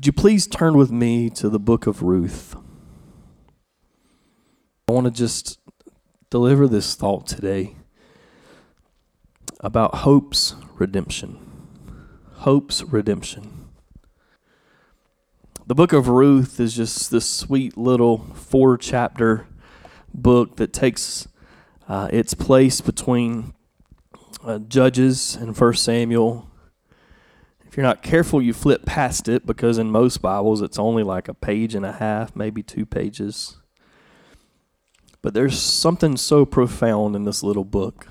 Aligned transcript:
Would 0.00 0.06
you 0.06 0.12
please 0.14 0.46
turn 0.46 0.78
with 0.78 0.90
me 0.90 1.28
to 1.28 1.50
the 1.50 1.58
book 1.58 1.86
of 1.86 2.02
Ruth? 2.02 2.56
I 4.88 4.92
want 4.92 5.04
to 5.04 5.10
just 5.10 5.58
deliver 6.30 6.66
this 6.66 6.94
thought 6.94 7.26
today 7.26 7.76
about 9.60 9.96
hope's 9.96 10.54
redemption. 10.78 11.38
Hope's 12.36 12.82
redemption. 12.82 13.68
The 15.66 15.74
book 15.74 15.92
of 15.92 16.08
Ruth 16.08 16.58
is 16.58 16.74
just 16.74 17.10
this 17.10 17.28
sweet 17.28 17.76
little 17.76 18.24
four 18.32 18.78
chapter 18.78 19.48
book 20.14 20.56
that 20.56 20.72
takes 20.72 21.28
uh, 21.88 22.08
its 22.10 22.32
place 22.32 22.80
between 22.80 23.52
uh, 24.42 24.60
Judges 24.60 25.36
and 25.36 25.54
First 25.54 25.84
Samuel 25.84 26.49
if 27.70 27.76
you're 27.76 27.86
not 27.86 28.02
careful, 28.02 28.42
you 28.42 28.52
flip 28.52 28.84
past 28.84 29.28
it 29.28 29.46
because 29.46 29.78
in 29.78 29.92
most 29.92 30.20
Bibles 30.20 30.60
it's 30.60 30.76
only 30.76 31.04
like 31.04 31.28
a 31.28 31.34
page 31.34 31.76
and 31.76 31.86
a 31.86 31.92
half, 31.92 32.34
maybe 32.34 32.64
two 32.64 32.84
pages. 32.84 33.58
But 35.22 35.34
there's 35.34 35.56
something 35.56 36.16
so 36.16 36.44
profound 36.44 37.14
in 37.14 37.22
this 37.22 37.44
little 37.44 37.64
book. 37.64 38.08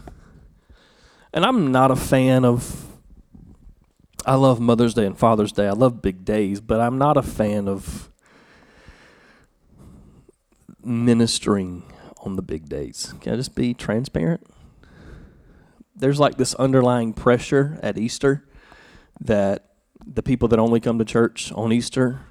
And 1.34 1.44
I'm 1.44 1.74
not 1.74 1.92
a 1.92 1.98
fan 1.98 2.46
of. 2.46 2.86
I 4.26 4.36
love 4.36 4.62
Mother's 4.62 4.94
Day 4.94 5.06
and 5.06 5.18
Father's 5.18 5.52
Day. 5.52 5.68
I 5.68 5.72
love 5.72 6.02
big 6.02 6.24
days, 6.24 6.62
but 6.62 6.80
I'm 6.80 6.98
not 6.98 7.18
a 7.18 7.22
fan 7.22 7.68
of 7.68 8.10
ministering 10.82 11.84
on 12.24 12.38
the 12.38 12.42
big 12.42 12.70
days. 12.70 13.14
Can 13.20 13.34
I 13.34 13.36
just 13.36 13.56
be 13.56 13.74
transparent? 13.74 14.48
There's 15.94 16.20
like 16.20 16.38
this 16.38 16.56
underlying 16.56 17.12
pressure 17.12 17.78
at 17.84 17.98
Easter 17.98 18.46
that 19.22 19.66
the 20.06 20.24
people 20.24 20.48
that 20.48 20.60
only 20.60 20.80
come 20.80 20.98
to 21.00 21.06
church 21.06 21.52
on 21.54 21.72
Easter, 21.72 22.22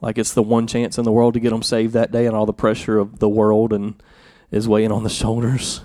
like 0.00 0.18
it's 0.18 0.32
the 0.32 0.42
one 0.42 0.66
chance 0.66 0.98
in 0.98 1.04
the 1.04 1.12
world 1.12 1.34
to 1.34 1.40
get 1.40 1.50
them 1.50 1.62
saved 1.62 1.92
that 1.94 2.12
day, 2.12 2.26
and 2.26 2.36
all 2.36 2.46
the 2.46 2.52
pressure 2.52 2.98
of 2.98 3.18
the 3.18 3.28
world 3.28 3.72
and 3.72 4.02
is 4.50 4.68
weighing 4.68 4.92
on 4.92 5.02
the 5.02 5.10
shoulders. 5.22 5.82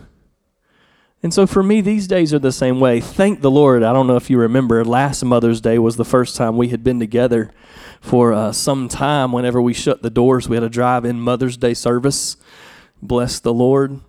And 1.24 1.34
so 1.34 1.48
for 1.48 1.64
me, 1.64 1.82
these 1.82 2.08
days 2.08 2.32
are 2.34 2.40
the 2.40 2.52
same 2.52 2.80
way. 2.80 3.02
Thank 3.02 3.42
the 3.42 3.50
Lord. 3.50 3.82
I 3.82 3.92
don't 3.92 4.06
know 4.06 4.18
if 4.18 4.30
you 4.30 4.38
remember, 4.38 4.86
last 4.86 5.26
Mother's 5.26 5.60
Day 5.60 5.80
was 5.80 5.98
the 5.98 6.06
first 6.06 6.36
time 6.36 6.58
we 6.58 6.68
had 6.68 6.84
been 6.84 7.00
together 7.00 7.52
for 8.02 8.34
uh, 8.34 8.52
some 8.52 8.88
time. 8.88 9.32
Whenever 9.32 9.60
we 9.60 9.74
shut 9.74 10.04
the 10.04 10.12
doors, 10.12 10.48
we 10.48 10.56
had 10.56 10.64
a 10.64 10.70
drive 10.70 11.06
in 11.06 11.20
Mother's 11.20 11.58
Day 11.58 11.74
service. 11.74 12.38
Bless 13.02 13.40
the 13.40 13.54
Lord. 13.54 14.00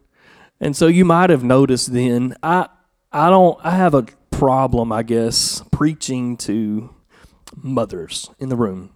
And 0.60 0.76
so 0.76 0.86
you 0.86 1.04
might 1.06 1.30
have 1.30 1.42
noticed 1.42 1.94
then, 1.94 2.36
I, 2.42 2.68
I 3.10 3.30
don't, 3.30 3.58
I 3.64 3.70
have 3.70 3.94
a 3.94 4.06
problem, 4.30 4.92
I 4.92 5.02
guess, 5.02 5.62
preaching 5.70 6.36
to 6.38 6.94
mothers 7.56 8.30
in 8.38 8.48
the 8.48 8.56
room. 8.56 8.90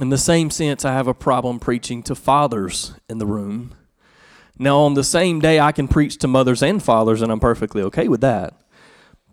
In 0.00 0.10
the 0.10 0.18
same 0.18 0.50
sense, 0.50 0.84
I 0.84 0.92
have 0.92 1.06
a 1.06 1.14
problem 1.14 1.58
preaching 1.58 2.02
to 2.04 2.14
fathers 2.14 2.94
in 3.08 3.18
the 3.18 3.26
room. 3.26 3.74
Now, 4.58 4.80
on 4.80 4.94
the 4.94 5.04
same 5.04 5.40
day, 5.40 5.60
I 5.60 5.72
can 5.72 5.88
preach 5.88 6.18
to 6.18 6.28
mothers 6.28 6.62
and 6.62 6.82
fathers, 6.82 7.22
and 7.22 7.30
I'm 7.30 7.40
perfectly 7.40 7.82
okay 7.82 8.08
with 8.08 8.20
that. 8.20 8.54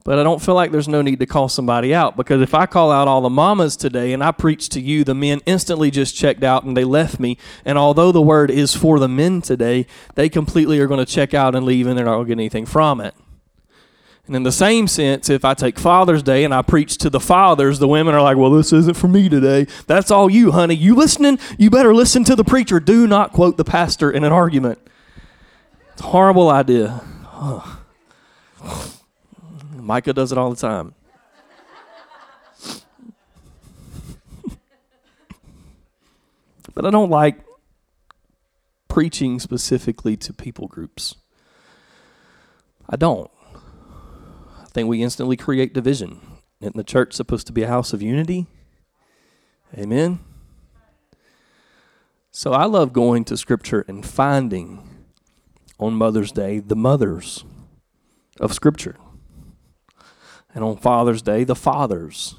But 0.04 0.20
I 0.20 0.24
don't 0.24 0.42
feel 0.42 0.56
like 0.56 0.72
there's 0.72 0.90
no 0.90 1.02
need 1.02 1.20
to 1.20 1.26
call 1.26 1.48
somebody 1.48 1.94
out 1.94 2.18
because 2.18 2.42
if 2.42 2.54
I 2.54 2.66
call 2.66 2.92
out 2.92 3.08
all 3.08 3.22
the 3.22 3.30
mamas 3.30 3.78
today 3.78 4.12
and 4.12 4.22
I 4.22 4.32
preach 4.32 4.68
to 4.70 4.82
you, 4.82 5.06
the 5.06 5.16
men 5.16 5.40
instantly 5.46 5.92
just 5.92 6.14
checked 6.14 6.44
out 6.44 6.66
and 6.66 6.76
they 6.76 6.84
left 6.84 7.22
me. 7.22 7.38
And 7.64 7.78
although 7.78 8.12
the 8.12 8.22
word 8.22 8.52
is 8.52 8.76
for 8.76 9.00
the 9.00 9.08
men 9.08 9.42
today, 9.42 9.86
they 10.16 10.28
completely 10.28 10.80
are 10.82 10.88
going 10.88 11.04
to 11.04 11.12
check 11.12 11.34
out 11.34 11.56
and 11.56 11.66
leave 11.66 11.88
and 11.88 11.98
they're 11.98 12.04
not 12.04 12.16
going 12.16 12.28
to 12.28 12.36
get 12.36 12.40
anything 12.42 12.66
from 12.66 13.00
it. 13.00 13.16
And 14.26 14.38
in 14.38 14.44
the 14.44 14.54
same 14.54 14.88
sense, 14.88 15.30
if 15.30 15.44
I 15.44 15.54
take 15.54 15.78
Father's 15.78 16.24
Day 16.24 16.46
and 16.46 16.54
I 16.54 16.62
preach 16.62 16.98
to 17.00 17.10
the 17.10 17.20
fathers, 17.20 17.80
the 17.80 17.90
women 17.90 18.16
are 18.16 18.22
like, 18.22 18.38
well, 18.38 18.52
this 18.52 18.72
isn't 18.72 18.96
for 18.96 19.10
me 19.10 19.28
today. 19.28 19.68
That's 19.86 20.12
all 20.12 20.30
you, 20.30 20.54
honey. 20.54 20.76
You 20.76 20.96
listening? 20.96 21.40
You 21.58 21.70
better 21.70 21.94
listen 21.94 22.24
to 22.26 22.36
the 22.36 22.46
preacher. 22.46 22.80
Do 22.80 23.06
not 23.06 23.34
quote 23.34 23.58
the 23.58 23.66
pastor 23.66 24.10
in 24.10 24.24
an 24.24 24.32
argument. 24.32 24.80
It's 25.92 26.02
a 26.02 26.06
horrible 26.06 26.50
idea. 26.50 27.02
Micah 29.74 30.14
does 30.14 30.32
it 30.32 30.38
all 30.38 30.52
the 30.52 30.56
time. 30.56 30.96
but 36.74 36.86
I 36.86 36.90
don't 36.92 37.10
like 37.10 37.44
preaching 38.88 39.42
specifically 39.42 40.16
to 40.16 40.32
people 40.32 40.68
groups. 40.68 41.16
I 42.90 42.96
don't 42.96 43.30
think 44.74 44.90
we 44.90 45.04
instantly 45.04 45.38
create 45.38 45.74
division. 45.74 46.20
Isn't 46.60 46.76
the 46.76 46.84
church 46.84 47.14
supposed 47.14 47.48
to 47.48 47.54
be 47.54 47.64
a 47.64 47.68
house 47.68 47.94
of 47.94 48.02
unity? 48.02 48.48
Amen. 49.78 50.20
So 52.32 52.54
I 52.54 52.66
love 52.66 52.94
going 52.94 53.26
to 53.26 53.38
Scripture 53.38 53.86
and 53.88 54.06
finding 54.06 55.06
on 55.80 55.94
Mother's 55.94 56.32
Day 56.32 56.60
the 56.60 56.76
mothers 56.76 57.46
of 58.40 58.54
Scripture. 58.54 58.98
And 60.56 60.64
on 60.64 60.78
Father's 60.78 61.22
Day, 61.22 61.44
the 61.44 61.56
fathers. 61.56 62.36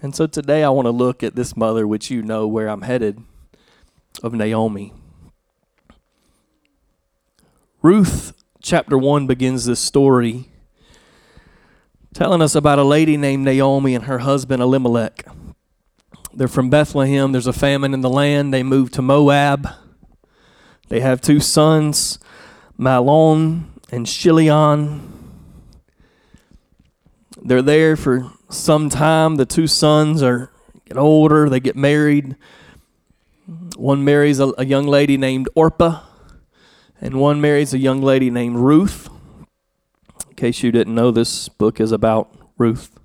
And 0.00 0.14
so 0.14 0.26
today 0.26 0.62
I 0.62 0.68
want 0.70 0.86
to 0.86 0.90
look 0.90 1.22
at 1.22 1.34
this 1.34 1.56
mother, 1.56 1.86
which 1.86 2.10
you 2.10 2.22
know 2.22 2.46
where 2.46 2.68
I'm 2.68 2.82
headed, 2.82 3.22
of 4.22 4.34
Naomi. 4.34 4.92
Ruth 7.82 8.32
chapter 8.60 8.96
1 8.96 9.26
begins 9.26 9.64
this 9.64 9.80
story 9.80 10.51
telling 12.14 12.42
us 12.42 12.54
about 12.54 12.78
a 12.78 12.84
lady 12.84 13.16
named 13.16 13.44
Naomi 13.44 13.94
and 13.94 14.04
her 14.04 14.18
husband 14.18 14.62
Elimelech. 14.62 15.26
They're 16.34 16.48
from 16.48 16.70
Bethlehem. 16.70 17.32
There's 17.32 17.46
a 17.46 17.52
famine 17.52 17.94
in 17.94 18.00
the 18.00 18.10
land. 18.10 18.52
They 18.52 18.62
move 18.62 18.90
to 18.92 19.02
Moab. 19.02 19.68
They 20.88 21.00
have 21.00 21.20
two 21.20 21.40
sons, 21.40 22.18
Mahlon 22.78 23.64
and 23.90 24.06
Chilion. 24.06 25.08
They're 27.42 27.62
there 27.62 27.96
for 27.96 28.32
some 28.50 28.88
time. 28.88 29.36
The 29.36 29.46
two 29.46 29.66
sons 29.66 30.22
are 30.22 30.50
get 30.84 30.96
older. 30.96 31.48
They 31.48 31.60
get 31.60 31.76
married. 31.76 32.36
One 33.76 34.04
marries 34.04 34.38
a, 34.38 34.52
a 34.58 34.64
young 34.64 34.86
lady 34.86 35.16
named 35.16 35.48
Orpah, 35.54 36.02
and 37.00 37.18
one 37.18 37.40
marries 37.40 37.74
a 37.74 37.78
young 37.78 38.00
lady 38.00 38.30
named 38.30 38.56
Ruth. 38.56 39.08
Case 40.42 40.64
you 40.64 40.72
didn't 40.72 40.96
know, 40.96 41.12
this 41.12 41.48
book 41.48 41.78
is 41.78 41.92
about 41.92 42.36
Ruth. 42.58 42.98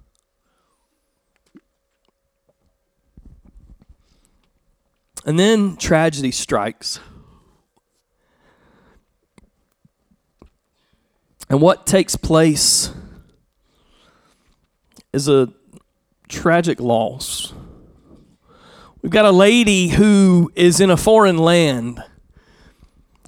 And 5.23 5.37
then 5.37 5.77
tragedy 5.77 6.31
strikes. 6.31 6.99
And 11.47 11.61
what 11.61 11.85
takes 11.85 12.15
place 12.15 12.89
is 15.13 15.29
a 15.29 15.53
tragic 16.27 16.79
loss. 16.79 17.53
We've 19.03 19.11
got 19.11 19.25
a 19.25 19.31
lady 19.31 19.89
who 19.89 20.51
is 20.55 20.79
in 20.79 20.89
a 20.89 20.97
foreign 20.97 21.37
land. 21.37 22.03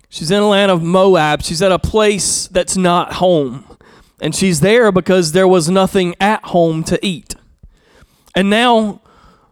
She's 0.09 0.31
in 0.31 0.41
a 0.41 0.47
land 0.47 0.71
of 0.71 0.81
Moab. 0.81 1.43
She's 1.43 1.61
at 1.61 1.71
a 1.71 1.77
place 1.77 2.47
that's 2.47 2.75
not 2.75 3.13
home. 3.13 3.68
And 4.21 4.35
she's 4.35 4.59
there 4.59 4.91
because 4.91 5.31
there 5.31 5.47
was 5.47 5.69
nothing 5.69 6.15
at 6.19 6.43
home 6.45 6.83
to 6.85 7.03
eat. 7.05 7.35
And 8.35 8.49
now 8.49 9.01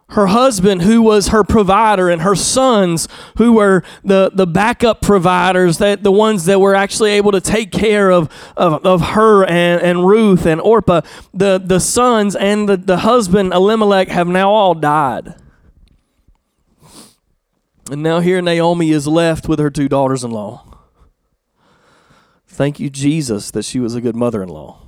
her 0.09 0.27
husband, 0.27 0.83
who 0.83 1.01
was 1.01 1.29
her 1.29 1.43
provider, 1.43 2.09
and 2.09 2.21
her 2.21 2.35
sons, 2.35 3.09
who 3.37 3.53
were 3.53 3.83
the, 4.03 4.31
the 4.33 4.47
backup 4.47 5.01
providers, 5.01 5.79
that 5.79 6.03
the 6.03 6.11
ones 6.11 6.45
that 6.45 6.61
were 6.61 6.73
actually 6.73 7.11
able 7.11 7.33
to 7.33 7.41
take 7.41 7.71
care 7.71 8.09
of, 8.09 8.29
of, 8.55 8.85
of 8.85 9.01
her 9.01 9.43
and, 9.43 9.81
and 9.81 10.07
Ruth 10.07 10.45
and 10.45 10.61
Orpah, 10.61 11.01
the, 11.33 11.61
the 11.63 11.79
sons 11.79 12.37
and 12.37 12.69
the, 12.69 12.77
the 12.77 12.97
husband, 12.97 13.51
Elimelech, 13.51 14.07
have 14.07 14.27
now 14.27 14.49
all 14.49 14.73
died. 14.73 15.35
And 17.91 18.01
now 18.01 18.19
here 18.21 18.41
Naomi 18.41 18.91
is 18.91 19.07
left 19.07 19.49
with 19.49 19.59
her 19.59 19.69
two 19.69 19.89
daughters 19.89 20.23
in 20.23 20.31
law. 20.31 20.76
Thank 22.57 22.79
you, 22.79 22.89
Jesus, 22.89 23.51
that 23.51 23.65
she 23.65 23.79
was 23.79 23.93
a 23.93 24.01
good 24.01 24.15
mother 24.15 24.41
in 24.41 24.49
law. 24.49 24.87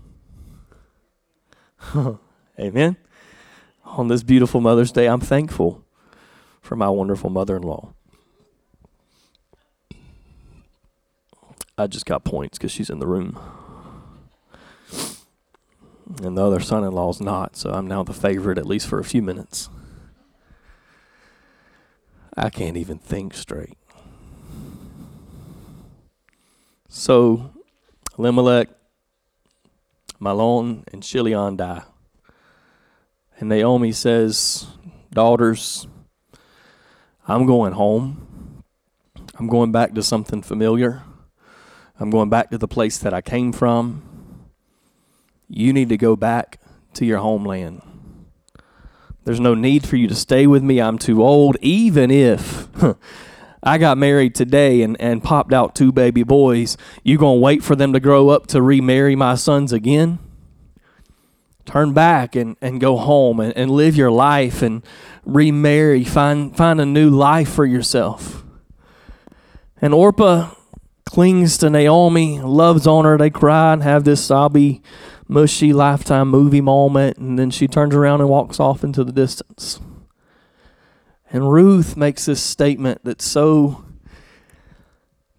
Amen. 2.60 2.98
On 3.86 4.08
this 4.08 4.24
beautiful 4.24 4.60
Mother's 4.60 4.92
Day, 4.92 5.06
I'm 5.06 5.20
thankful 5.20 5.86
for 6.62 6.76
my 6.76 6.90
wonderful 6.90 7.30
mother 7.30 7.56
in 7.56 7.62
law. 7.62 7.94
I 11.78 11.86
just 11.86 12.08
got 12.08 12.24
points 12.24 12.58
because 12.58 12.72
she's 12.72 12.90
in 12.90 12.98
the 12.98 13.06
room. 13.06 13.38
And 16.24 16.36
the 16.36 16.44
other 16.44 16.62
son 16.62 16.84
in 16.84 16.92
law's 16.92 17.22
not, 17.22 17.56
so 17.56 17.70
I'm 17.70 17.86
now 17.86 18.02
the 18.02 18.14
favorite, 18.14 18.58
at 18.58 18.66
least 18.66 18.88
for 18.88 18.98
a 18.98 19.04
few 19.04 19.22
minutes. 19.22 19.70
I 22.36 22.50
can't 22.50 22.78
even 22.78 22.98
think 22.98 23.36
straight. 23.36 23.78
So, 26.88 27.52
Elimelech, 28.20 28.68
Mahlon, 30.20 30.84
and 30.92 31.02
Chilion 31.02 31.56
die. 31.56 31.84
And 33.40 33.48
Naomi 33.48 33.94
says, 33.94 34.68
Daughters, 35.14 35.88
I'm 37.30 37.46
going 37.46 37.72
home. 37.72 38.62
I'm 39.36 39.48
going 39.48 39.72
back 39.72 39.94
to 39.94 40.04
something 40.04 40.42
familiar. 40.42 41.02
I'm 41.98 42.10
going 42.10 42.30
back 42.30 42.50
to 42.50 42.58
the 42.58 42.68
place 42.68 42.98
that 42.98 43.14
I 43.14 43.22
came 43.22 43.54
from. 43.54 44.04
You 45.48 45.72
need 45.72 45.88
to 45.88 45.98
go 45.98 46.18
back 46.18 46.60
to 46.96 47.06
your 47.06 47.20
homeland. 47.20 47.82
There's 49.24 49.40
no 49.40 49.56
need 49.56 49.88
for 49.88 49.96
you 49.96 50.10
to 50.10 50.16
stay 50.16 50.46
with 50.46 50.62
me. 50.62 50.82
I'm 50.82 50.98
too 50.98 51.24
old, 51.24 51.56
even 51.62 52.12
if 52.12 52.68
I 53.62 53.78
got 53.78 53.98
married 53.98 54.36
today 54.36 54.82
and, 54.82 55.00
and 55.00 55.24
popped 55.24 55.54
out 55.54 55.76
two 55.76 55.92
baby 55.92 56.24
boys. 56.24 56.78
You 57.04 57.18
gonna 57.18 57.40
wait 57.40 57.64
for 57.64 57.76
them 57.76 57.94
to 57.94 58.00
grow 58.00 58.30
up 58.30 58.48
to 58.48 58.62
remarry 58.62 59.16
my 59.16 59.36
sons 59.36 59.74
again? 59.74 60.20
Turn 61.66 61.94
back 61.94 62.36
and, 62.36 62.56
and 62.62 62.80
go 62.80 62.98
home 62.98 63.40
and, 63.40 63.56
and 63.56 63.70
live 63.70 63.96
your 63.96 64.12
life 64.12 64.62
and 64.62 64.84
remarry. 65.26 66.04
Find 66.04 66.56
find 66.56 66.80
a 66.82 66.86
new 66.86 67.10
life 67.10 67.50
for 67.50 67.66
yourself. 67.66 68.44
And 69.82 69.94
Orpah 69.94 70.52
clings 71.06 71.58
to 71.58 71.70
Naomi, 71.70 72.40
loves 72.40 72.86
on 72.86 73.06
her. 73.06 73.18
They 73.18 73.30
cry 73.30 73.74
and 73.74 73.84
have 73.84 74.04
this 74.04 74.24
sobby, 74.24 74.82
mushy 75.28 75.74
lifetime 75.74 76.30
movie 76.30 76.62
moment, 76.62 77.18
and 77.18 77.38
then 77.38 77.50
she 77.50 77.68
turns 77.68 77.96
around 77.96 78.22
and 78.22 78.30
walks 78.30 78.60
off 78.60 78.84
into 78.84 79.04
the 79.04 79.12
distance. 79.12 79.80
And 81.32 81.52
Ruth 81.52 81.96
makes 81.96 82.26
this 82.26 82.42
statement 82.42 83.02
that's 83.04 83.26
so 83.26 83.86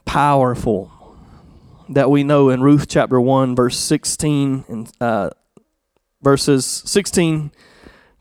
powerful 0.05 0.93
that 1.89 2.11
we 2.11 2.23
know 2.23 2.49
in 2.49 2.63
Ruth 2.63 2.87
chapter 2.89 3.21
1, 3.21 3.57
verse 3.57 3.77
16 3.79 4.65
and 4.69 4.93
uh, 5.01 5.31
verses 6.23 6.65
16 6.65 7.51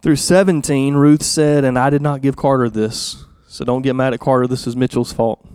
through 0.01 0.15
17. 0.15 0.95
Ruth 0.95 1.21
said, 1.21 1.63
And 1.63 1.77
I 1.77 1.91
did 1.91 2.01
not 2.01 2.21
give 2.21 2.35
Carter 2.35 2.69
this. 2.69 3.23
So 3.47 3.63
don't 3.63 3.83
get 3.83 3.95
mad 3.95 4.13
at 4.13 4.19
Carter. 4.19 4.47
This 4.47 4.65
is 4.65 4.75
Mitchell's 4.75 5.13
fault. 5.13 5.45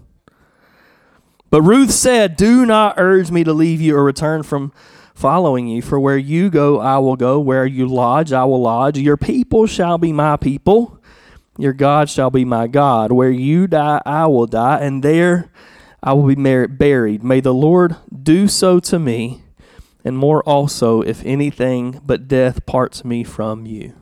But 1.50 1.62
Ruth 1.62 1.90
said, 1.90 2.36
Do 2.36 2.64
not 2.64 2.94
urge 2.96 3.30
me 3.30 3.42
to 3.44 3.52
leave 3.52 3.80
you 3.80 3.96
or 3.96 4.04
return 4.04 4.42
from 4.44 4.72
following 5.14 5.66
you. 5.66 5.82
For 5.82 5.98
where 5.98 6.16
you 6.16 6.50
go, 6.50 6.80
I 6.80 6.98
will 6.98 7.16
go. 7.16 7.40
Where 7.40 7.66
you 7.66 7.86
lodge, 7.86 8.32
I 8.32 8.44
will 8.44 8.62
lodge. 8.62 8.98
Your 8.98 9.16
people 9.16 9.66
shall 9.66 9.98
be 9.98 10.12
my 10.12 10.36
people. 10.36 11.00
Your 11.58 11.72
God 11.72 12.10
shall 12.10 12.30
be 12.30 12.44
my 12.44 12.66
God. 12.66 13.12
Where 13.12 13.30
you 13.30 13.66
die, 13.66 14.02
I 14.04 14.26
will 14.26 14.46
die. 14.46 14.80
And 14.80 15.02
there 15.02 15.50
I 16.02 16.12
will 16.12 16.34
be 16.34 16.66
buried. 16.66 17.24
May 17.24 17.40
the 17.40 17.54
Lord 17.54 17.96
do 18.22 18.46
so 18.46 18.78
to 18.80 18.98
me, 18.98 19.42
and 20.04 20.18
more 20.18 20.42
also, 20.42 21.00
if 21.00 21.24
anything 21.24 22.00
but 22.04 22.28
death 22.28 22.66
parts 22.66 23.04
me 23.04 23.24
from 23.24 23.64
you. 23.64 23.94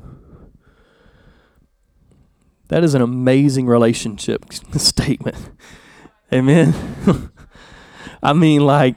That 2.68 2.82
is 2.82 2.94
an 2.94 3.02
amazing 3.02 3.66
relationship 3.66 4.52
statement. 4.76 5.36
Amen. 6.32 6.74
I 8.22 8.32
mean, 8.32 8.64
like, 8.64 8.96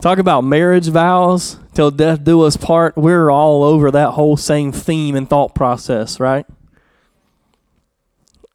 talk 0.00 0.18
about 0.18 0.42
marriage 0.42 0.88
vows 0.88 1.58
till 1.74 1.90
death 1.90 2.22
do 2.22 2.42
us 2.42 2.56
part. 2.56 2.96
We're 2.96 3.30
all 3.30 3.64
over 3.64 3.90
that 3.90 4.10
whole 4.10 4.36
same 4.36 4.70
theme 4.70 5.16
and 5.16 5.28
thought 5.28 5.54
process, 5.54 6.20
right? 6.20 6.46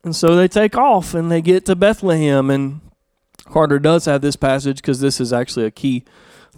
And 0.06 0.16
so 0.16 0.36
they 0.36 0.48
take 0.48 0.78
off 0.78 1.16
and 1.16 1.32
they 1.32 1.42
get 1.42 1.66
to 1.66 1.76
Bethlehem. 1.76 2.52
And 2.52 2.80
Carter 3.46 3.80
does 3.80 4.06
have 4.06 4.22
this 4.22 4.36
passage 4.36 4.78
because 4.78 5.00
this 5.00 5.20
is 5.20 5.34
actually 5.34 5.66
a 5.66 5.72
key 5.72 6.04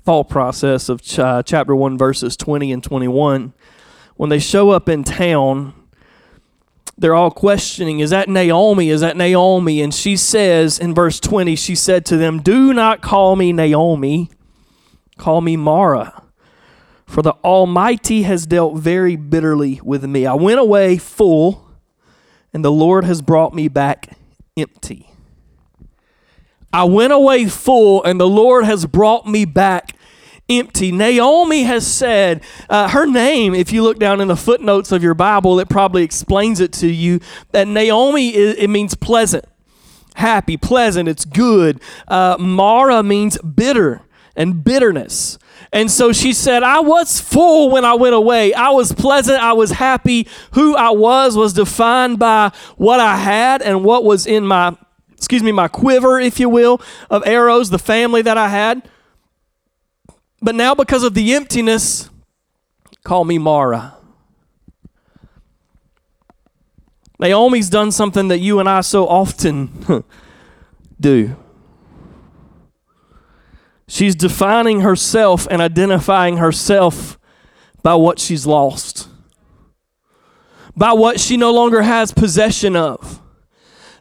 thought 0.04 0.26
process 0.26 0.90
of 0.90 1.02
ch- 1.02 1.20
uh, 1.20 1.42
chapter 1.44 1.74
1, 1.74 1.98
verses 1.98 2.36
20 2.36 2.74
and 2.74 2.84
21. 2.84 3.54
When 4.18 4.30
they 4.30 4.40
show 4.40 4.72
up 4.72 4.90
in 4.90 5.06
town, 5.06 5.74
they're 6.98 7.16
all 7.16 7.32
questioning, 7.32 8.02
Is 8.02 8.10
that 8.10 8.28
Naomi? 8.28 8.90
Is 8.90 9.00
that 9.00 9.16
Naomi? 9.16 9.82
And 9.82 9.94
she 9.94 10.18
says 10.18 10.78
in 10.78 10.94
verse 10.94 11.20
20, 11.22 11.56
She 11.56 11.74
said 11.74 12.06
to 12.08 12.18
them, 12.18 12.42
Do 12.42 12.74
not 12.74 13.02
call 13.02 13.38
me 13.38 13.54
Naomi, 13.54 14.30
call 15.18 15.40
me 15.40 15.56
Mara. 15.56 16.22
For 17.06 17.22
the 17.22 17.34
Almighty 17.46 18.24
has 18.24 18.46
dealt 18.46 18.76
very 18.76 19.16
bitterly 19.16 19.80
with 19.82 20.04
me. 20.04 20.26
I 20.26 20.34
went 20.34 20.60
away 20.60 20.98
full, 20.98 21.67
and 22.58 22.66
the 22.66 22.72
Lord 22.72 23.04
has 23.04 23.22
brought 23.22 23.54
me 23.54 23.68
back 23.68 24.18
empty. 24.58 25.12
I 26.74 26.86
went 26.86 27.14
away 27.14 27.46
full, 27.46 28.04
and 28.04 28.20
the 28.20 28.28
Lord 28.28 28.66
has 28.66 28.88
brought 28.88 29.28
me 29.28 29.46
back 29.46 29.96
empty. 30.50 30.92
Naomi 30.92 31.62
has 31.66 31.86
said, 31.86 32.42
uh, 32.68 32.90
her 32.90 33.06
name, 33.06 33.54
if 33.54 33.72
you 33.72 33.84
look 33.84 34.00
down 34.00 34.22
in 34.22 34.28
the 34.28 34.36
footnotes 34.36 34.92
of 34.92 35.04
your 35.04 35.14
Bible, 35.14 35.60
it 35.60 35.70
probably 35.70 36.02
explains 36.02 36.60
it 36.60 36.74
to 36.74 36.88
you 36.88 37.20
that 37.52 37.68
Naomi, 37.68 38.36
is, 38.36 38.56
it 38.56 38.72
means 38.72 38.96
pleasant, 38.96 39.46
happy, 40.16 40.58
pleasant, 40.58 41.08
it's 41.08 41.26
good. 41.26 41.80
Uh, 42.08 42.38
Mara 42.40 43.04
means 43.04 43.38
bitter 43.38 44.02
and 44.38 44.64
bitterness. 44.64 45.38
And 45.74 45.92
so 45.92 46.14
she 46.14 46.32
said, 46.32 46.64
I 46.64 46.80
was 46.80 47.20
full 47.20 47.70
when 47.70 47.84
I 47.84 47.96
went 47.96 48.16
away. 48.16 48.54
I 48.54 48.70
was 48.70 48.94
pleasant. 48.94 49.44
I 49.44 49.52
was 49.52 49.72
happy. 49.72 50.28
Who 50.52 50.76
I 50.76 50.92
was 50.92 51.36
was 51.36 51.52
defined 51.52 52.20
by 52.20 52.52
what 52.78 53.02
I 53.02 53.18
had 53.18 53.62
and 53.62 53.84
what 53.84 54.06
was 54.06 54.26
in 54.26 54.46
my, 54.46 54.78
excuse 55.12 55.44
me, 55.44 55.52
my 55.52 55.68
quiver, 55.68 56.20
if 56.20 56.40
you 56.40 56.48
will, 56.48 56.80
of 57.10 57.26
arrows, 57.26 57.70
the 57.70 57.80
family 57.80 58.22
that 58.22 58.38
I 58.38 58.48
had. 58.48 58.88
But 60.42 60.56
now, 60.56 60.76
because 60.76 61.04
of 61.04 61.16
the 61.16 61.34
emptiness, 61.34 62.10
call 63.04 63.26
me 63.26 63.40
Mara. 63.40 63.96
Naomi's 67.20 67.70
done 67.70 67.92
something 67.92 68.28
that 68.28 68.38
you 68.38 68.60
and 68.60 68.70
I 68.70 68.82
so 68.82 69.08
often 69.08 70.04
do. 71.00 71.36
She's 73.88 74.16
defining 74.16 74.82
herself 74.82 75.48
and 75.50 75.62
identifying 75.62 76.38
herself 76.38 77.18
by 77.84 77.96
what 77.96 78.20
she's 78.20 78.46
lost, 78.46 79.08
by 80.76 80.94
what 80.94 81.20
she 81.20 81.38
no 81.38 81.52
longer 81.54 81.82
has 81.82 82.12
possession 82.12 82.76
of. 82.76 83.22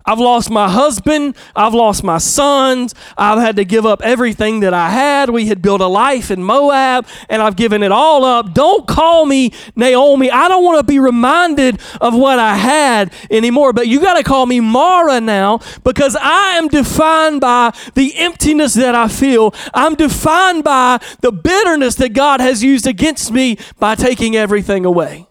I've 0.06 0.20
lost 0.20 0.50
my 0.50 0.68
husband. 0.68 1.36
I've 1.54 1.75
lost 1.75 2.04
my 2.04 2.18
sons. 2.18 2.94
I've 3.18 3.38
had 3.38 3.56
to 3.56 3.64
give 3.64 3.84
up 3.84 4.02
everything 4.02 4.60
that 4.60 4.72
I 4.72 4.90
had. 4.90 5.30
We 5.30 5.46
had 5.46 5.60
built 5.60 5.80
a 5.80 5.86
life 5.86 6.30
in 6.30 6.42
Moab 6.44 7.06
and 7.28 7.42
I've 7.42 7.56
given 7.56 7.82
it 7.82 7.90
all 7.90 8.25
up. 8.25 8.54
Don't 8.54 8.86
call 8.86 9.26
me 9.26 9.52
Naomi. 9.75 10.30
I 10.30 10.48
don't 10.48 10.64
want 10.64 10.78
to 10.78 10.84
be 10.84 11.00
reminded 11.00 11.80
of 12.00 12.14
what 12.14 12.38
I 12.38 12.54
had 12.54 13.12
anymore. 13.30 13.72
But 13.72 13.88
you 13.88 14.00
got 14.00 14.14
to 14.14 14.22
call 14.22 14.46
me 14.46 14.60
Mara 14.60 15.20
now 15.20 15.60
because 15.82 16.16
I 16.20 16.56
am 16.56 16.68
defined 16.68 17.40
by 17.40 17.75
the 17.94 18.14
emptiness 18.16 18.75
that 18.75 18.94
I 18.94 19.08
feel. 19.08 19.54
I'm 19.75 19.96
defined 19.96 20.62
by 20.62 21.00
the 21.20 21.32
bitterness 21.32 21.96
that 21.96 22.12
God 22.12 22.40
has 22.40 22.62
used 22.62 22.86
against 22.86 23.32
me 23.32 23.58
by 23.78 23.96
taking 23.96 24.36
everything 24.36 24.84
away. 24.84 25.26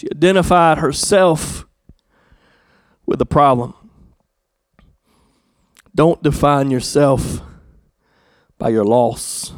She 0.00 0.08
identified 0.10 0.78
herself 0.78 1.66
with 3.04 3.18
the 3.18 3.26
problem. 3.26 3.74
Don't 5.94 6.22
define 6.22 6.70
yourself 6.70 7.42
by 8.56 8.70
your 8.70 8.82
loss. 8.82 9.52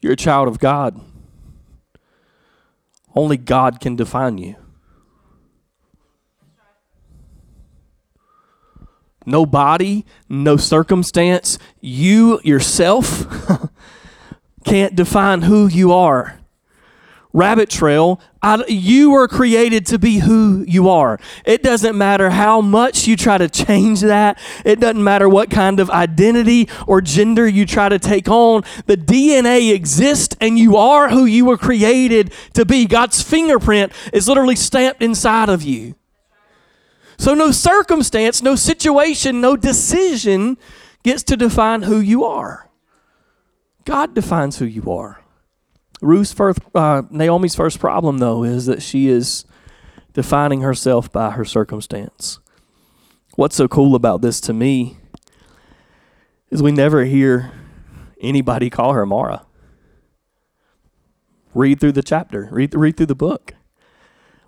You're 0.00 0.14
a 0.14 0.16
child 0.16 0.48
of 0.48 0.58
God. 0.58 1.00
Only 3.14 3.36
God 3.36 3.78
can 3.78 3.94
define 3.94 4.36
you. 4.36 4.56
No 9.24 9.46
body, 9.46 10.04
no 10.28 10.56
circumstance, 10.56 11.56
you 11.80 12.40
yourself 12.42 13.28
can't 14.64 14.96
define 14.96 15.42
who 15.42 15.68
you 15.68 15.92
are. 15.92 16.41
Rabbit 17.32 17.70
trail. 17.70 18.20
I, 18.42 18.64
you 18.66 19.10
were 19.10 19.28
created 19.28 19.86
to 19.86 19.98
be 19.98 20.18
who 20.18 20.64
you 20.66 20.88
are. 20.88 21.18
It 21.44 21.62
doesn't 21.62 21.96
matter 21.96 22.30
how 22.30 22.60
much 22.60 23.06
you 23.06 23.16
try 23.16 23.38
to 23.38 23.48
change 23.48 24.00
that. 24.00 24.38
It 24.64 24.80
doesn't 24.80 25.02
matter 25.02 25.28
what 25.28 25.50
kind 25.50 25.80
of 25.80 25.90
identity 25.90 26.68
or 26.86 27.00
gender 27.00 27.46
you 27.46 27.64
try 27.66 27.88
to 27.88 27.98
take 27.98 28.28
on. 28.28 28.64
The 28.86 28.96
DNA 28.96 29.72
exists 29.72 30.36
and 30.40 30.58
you 30.58 30.76
are 30.76 31.08
who 31.08 31.24
you 31.24 31.44
were 31.44 31.58
created 31.58 32.32
to 32.54 32.64
be. 32.64 32.86
God's 32.86 33.22
fingerprint 33.22 33.92
is 34.12 34.28
literally 34.28 34.56
stamped 34.56 35.02
inside 35.02 35.48
of 35.48 35.62
you. 35.62 35.94
So, 37.18 37.34
no 37.34 37.52
circumstance, 37.52 38.42
no 38.42 38.56
situation, 38.56 39.40
no 39.40 39.56
decision 39.56 40.56
gets 41.04 41.22
to 41.24 41.36
define 41.36 41.82
who 41.82 42.00
you 42.00 42.24
are. 42.24 42.68
God 43.84 44.14
defines 44.14 44.58
who 44.58 44.64
you 44.64 44.90
are. 44.90 45.21
Ruth's 46.02 46.32
first, 46.32 46.58
uh, 46.74 47.02
Naomi's 47.10 47.54
first 47.54 47.78
problem, 47.78 48.18
though, 48.18 48.42
is 48.42 48.66
that 48.66 48.82
she 48.82 49.08
is 49.08 49.44
defining 50.12 50.60
herself 50.60 51.10
by 51.10 51.30
her 51.30 51.44
circumstance. 51.44 52.40
What's 53.36 53.56
so 53.56 53.68
cool 53.68 53.94
about 53.94 54.20
this 54.20 54.40
to 54.42 54.52
me 54.52 54.98
is 56.50 56.60
we 56.60 56.72
never 56.72 57.04
hear 57.04 57.52
anybody 58.20 58.68
call 58.68 58.92
her 58.92 59.06
Mara. 59.06 59.46
Read 61.54 61.78
through 61.78 61.92
the 61.92 62.02
chapter, 62.02 62.48
read, 62.50 62.74
read 62.74 62.96
through 62.96 63.06
the 63.06 63.14
book. 63.14 63.54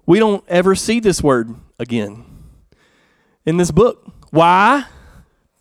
We 0.06 0.18
don't 0.18 0.44
ever 0.48 0.74
see 0.74 1.00
this 1.00 1.22
word 1.22 1.54
again 1.78 2.24
in 3.46 3.58
this 3.58 3.70
book. 3.70 4.12
Why? 4.30 4.86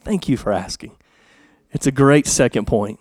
Thank 0.02 0.28
you 0.28 0.38
for 0.38 0.52
asking. 0.52 0.98
It's 1.72 1.88
a 1.88 1.92
great 1.92 2.26
second 2.26 2.66
point 2.66 3.00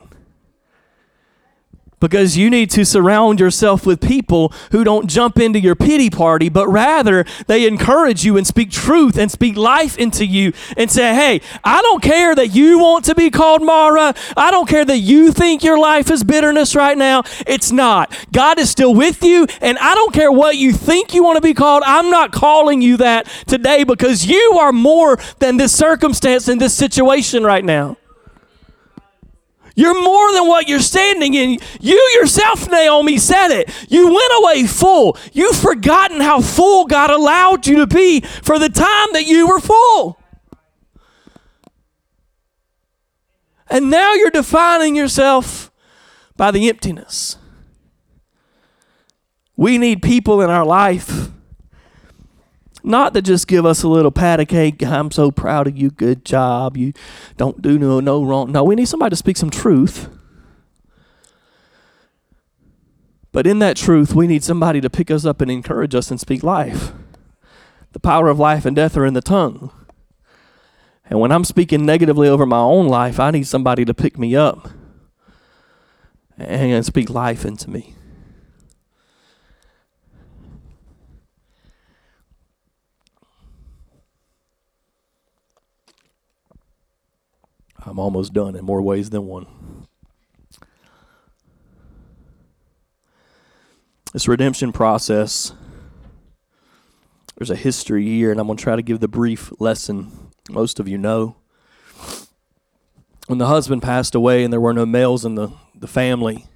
because 2.03 2.37
you 2.37 2.51
need 2.51 2.69
to 2.73 2.85
surround 2.85 3.39
yourself 3.39 3.87
with 3.87 4.01
people 4.01 4.53
who 4.73 4.83
don't 4.83 5.09
jump 5.09 5.39
into 5.39 5.61
your 5.61 5.77
pity 5.77 6.11
party, 6.11 6.49
but 6.49 6.67
rather 6.67 7.25
they 7.47 7.67
encourage 7.67 8.25
you 8.25 8.37
and 8.37 8.45
speak 8.45 8.71
truth 8.73 9.17
and 9.17 9.31
speak 9.31 9.57
life 9.57 9.97
into 9.97 10.27
you 10.27 10.53
and 10.77 10.91
say, 10.91 11.15
Hey, 11.15 11.41
I 11.63 11.81
don't 11.81 12.03
care 12.03 12.35
that 12.35 12.49
you 12.49 12.81
want 12.81 13.05
to 13.05 13.15
be 13.15 13.31
called 13.31 13.63
Mara. 13.63 14.15
I 14.37 14.51
don't 14.51 14.69
care 14.69 14.85
that 14.85 14.99
you 14.99 15.33
think 15.33 15.63
your 15.63 15.79
life 15.79 16.11
is 16.11 16.25
bitterness 16.25 16.75
right 16.75 16.99
now. 16.99 17.23
It's 17.47 17.71
not. 17.71 18.13
God 18.33 18.59
is 18.59 18.69
still 18.69 18.95
with 18.95 19.23
you, 19.23 19.47
and 19.61 19.79
I 19.79 19.95
don't 19.95 20.13
care 20.13 20.33
what 20.33 20.57
you 20.57 20.73
think 20.73 21.15
you 21.15 21.23
want 21.23 21.37
to 21.37 21.41
be 21.43 21.55
called. 21.55 21.85
I'm 21.87 22.11
not 22.11 22.33
calling 22.33 22.83
you 22.83 22.97
that 22.97 23.27
today 23.47 23.85
because 23.85 24.27
you 24.27 24.59
are 24.61 24.73
more 24.73 25.19
than 25.39 25.57
this 25.57 25.73
circumstance 25.73 26.49
and 26.49 26.61
this 26.61 26.75
situation 26.75 27.45
right 27.45 27.65
now. 27.65 27.97
You're 29.75 30.01
more 30.03 30.33
than 30.33 30.47
what 30.47 30.69
you're 30.69 30.81
standing 30.81 31.35
in. 31.35 31.59
You 31.81 31.97
yourself, 32.21 32.71
Naomi, 32.71 33.19
said 33.19 33.49
it. 33.49 33.71
You 33.89 34.07
went 34.07 34.33
away 34.43 34.67
full. 34.67 35.17
You've 35.33 35.57
forgotten 35.57 36.21
how 36.21 36.41
full 36.41 36.87
God 36.87 37.11
allowed 37.11 37.67
you 37.67 37.77
to 37.79 37.87
be 37.87 38.21
for 38.21 38.59
the 38.59 38.69
time 38.69 39.09
that 39.13 39.27
you 39.27 39.49
were 39.49 39.61
full. 39.61 40.19
And 43.69 43.89
now 43.91 44.13
you're 44.13 44.31
defining 44.31 44.95
yourself 44.95 45.71
by 46.37 46.51
the 46.51 46.69
emptiness. 46.69 47.39
We 49.57 49.79
need 49.79 50.03
people 50.03 50.43
in 50.43 50.51
our 50.51 50.67
life 50.67 51.31
not 52.85 53.15
to 53.15 53.23
just 53.23 53.47
give 53.47 53.65
us 53.65 53.83
a 53.83 53.89
little 53.89 54.11
pat 54.11 54.41
of 54.41 54.49
cake. 54.49 54.83
I'm 54.83 55.11
so 55.11 55.31
proud 55.31 55.67
of 55.67 55.77
you. 55.77 55.91
Good 55.91 56.25
job. 56.25 56.77
You 56.77 56.93
don't 57.37 57.63
do 57.63 57.79
no 57.79 58.01
no 58.01 58.25
wrong. 58.25 58.53
No, 58.53 58.65
we 58.65 58.75
need 58.75 58.89
somebody 58.89 59.11
to 59.11 59.17
speak 59.17 59.37
some 59.37 59.51
truth. 59.51 60.09
But 63.33 63.47
in 63.47 63.61
that 63.61 63.77
truth, 63.77 64.15
we 64.15 64.27
need 64.27 64.45
somebody 64.45 64.81
to 64.81 64.91
pick 64.91 65.11
us 65.11 65.25
up 65.25 65.41
and 65.41 65.51
encourage 65.51 65.95
us 65.95 66.11
and 66.11 66.21
speak 66.21 66.43
life. 66.43 66.93
The 67.93 68.01
power 68.01 68.29
of 68.29 68.39
life 68.39 68.67
and 68.67 68.77
death 68.77 68.97
are 68.97 69.07
in 69.07 69.15
the 69.15 69.23
tongue. 69.23 69.71
And 71.09 71.19
when 71.19 71.33
I'm 71.33 71.45
speaking 71.45 71.85
negatively 71.85 72.29
over 72.29 72.47
my 72.47 72.59
own 72.59 72.89
life, 72.89 73.19
I 73.19 73.31
need 73.31 73.47
somebody 73.47 73.85
to 73.85 73.95
pick 73.95 74.19
me 74.19 74.37
up 74.37 74.71
and 76.39 76.85
speak 76.85 77.11
life 77.11 77.45
into 77.45 77.71
me. 77.71 77.95
I'm 87.85 87.99
almost 87.99 88.33
done 88.33 88.55
in 88.55 88.65
more 88.65 88.81
ways 88.81 89.11
than 89.11 89.27
one. 89.27 89.47
This 94.13 94.29
redemption 94.29 94.73
process, 94.73 95.53
there's 97.37 97.51
a 97.51 97.57
history 97.57 98.05
here, 98.05 98.31
and 98.31 98.39
I'm 98.39 98.47
going 98.47 98.59
to 98.59 98.63
try 98.63 98.77
to 98.77 98.83
give 98.83 99.01
the 99.01 99.09
brief 99.09 99.53
lesson 99.59 100.31
most 100.51 100.79
of 100.79 100.87
you 100.87 100.99
know. 100.99 101.37
When 103.27 103.39
the 103.39 103.47
husband 103.47 103.83
passed 103.83 104.15
away 104.15 104.45
and 104.45 104.53
there 104.53 104.61
were 104.61 104.75
no 104.75 104.85
males 104.85 105.25
in 105.25 105.35
the, 105.35 105.51
the 105.75 105.87
family, 105.87 106.47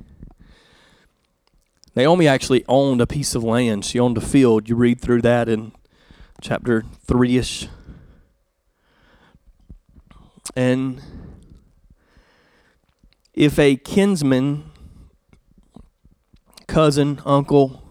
Naomi 1.94 2.28
actually 2.28 2.62
owned 2.68 3.00
a 3.00 3.06
piece 3.06 3.34
of 3.34 3.42
land. 3.42 3.84
She 3.86 3.98
owned 3.98 4.18
a 4.18 4.20
field. 4.20 4.68
You 4.68 4.76
read 4.76 5.00
through 5.00 5.22
that 5.22 5.48
in 5.48 5.72
chapter 6.42 6.84
3 7.06 7.38
ish. 7.38 7.68
And 10.54 11.00
if 13.36 13.58
a 13.58 13.76
kinsman, 13.76 14.64
cousin, 16.66 17.20
uncle, 17.26 17.82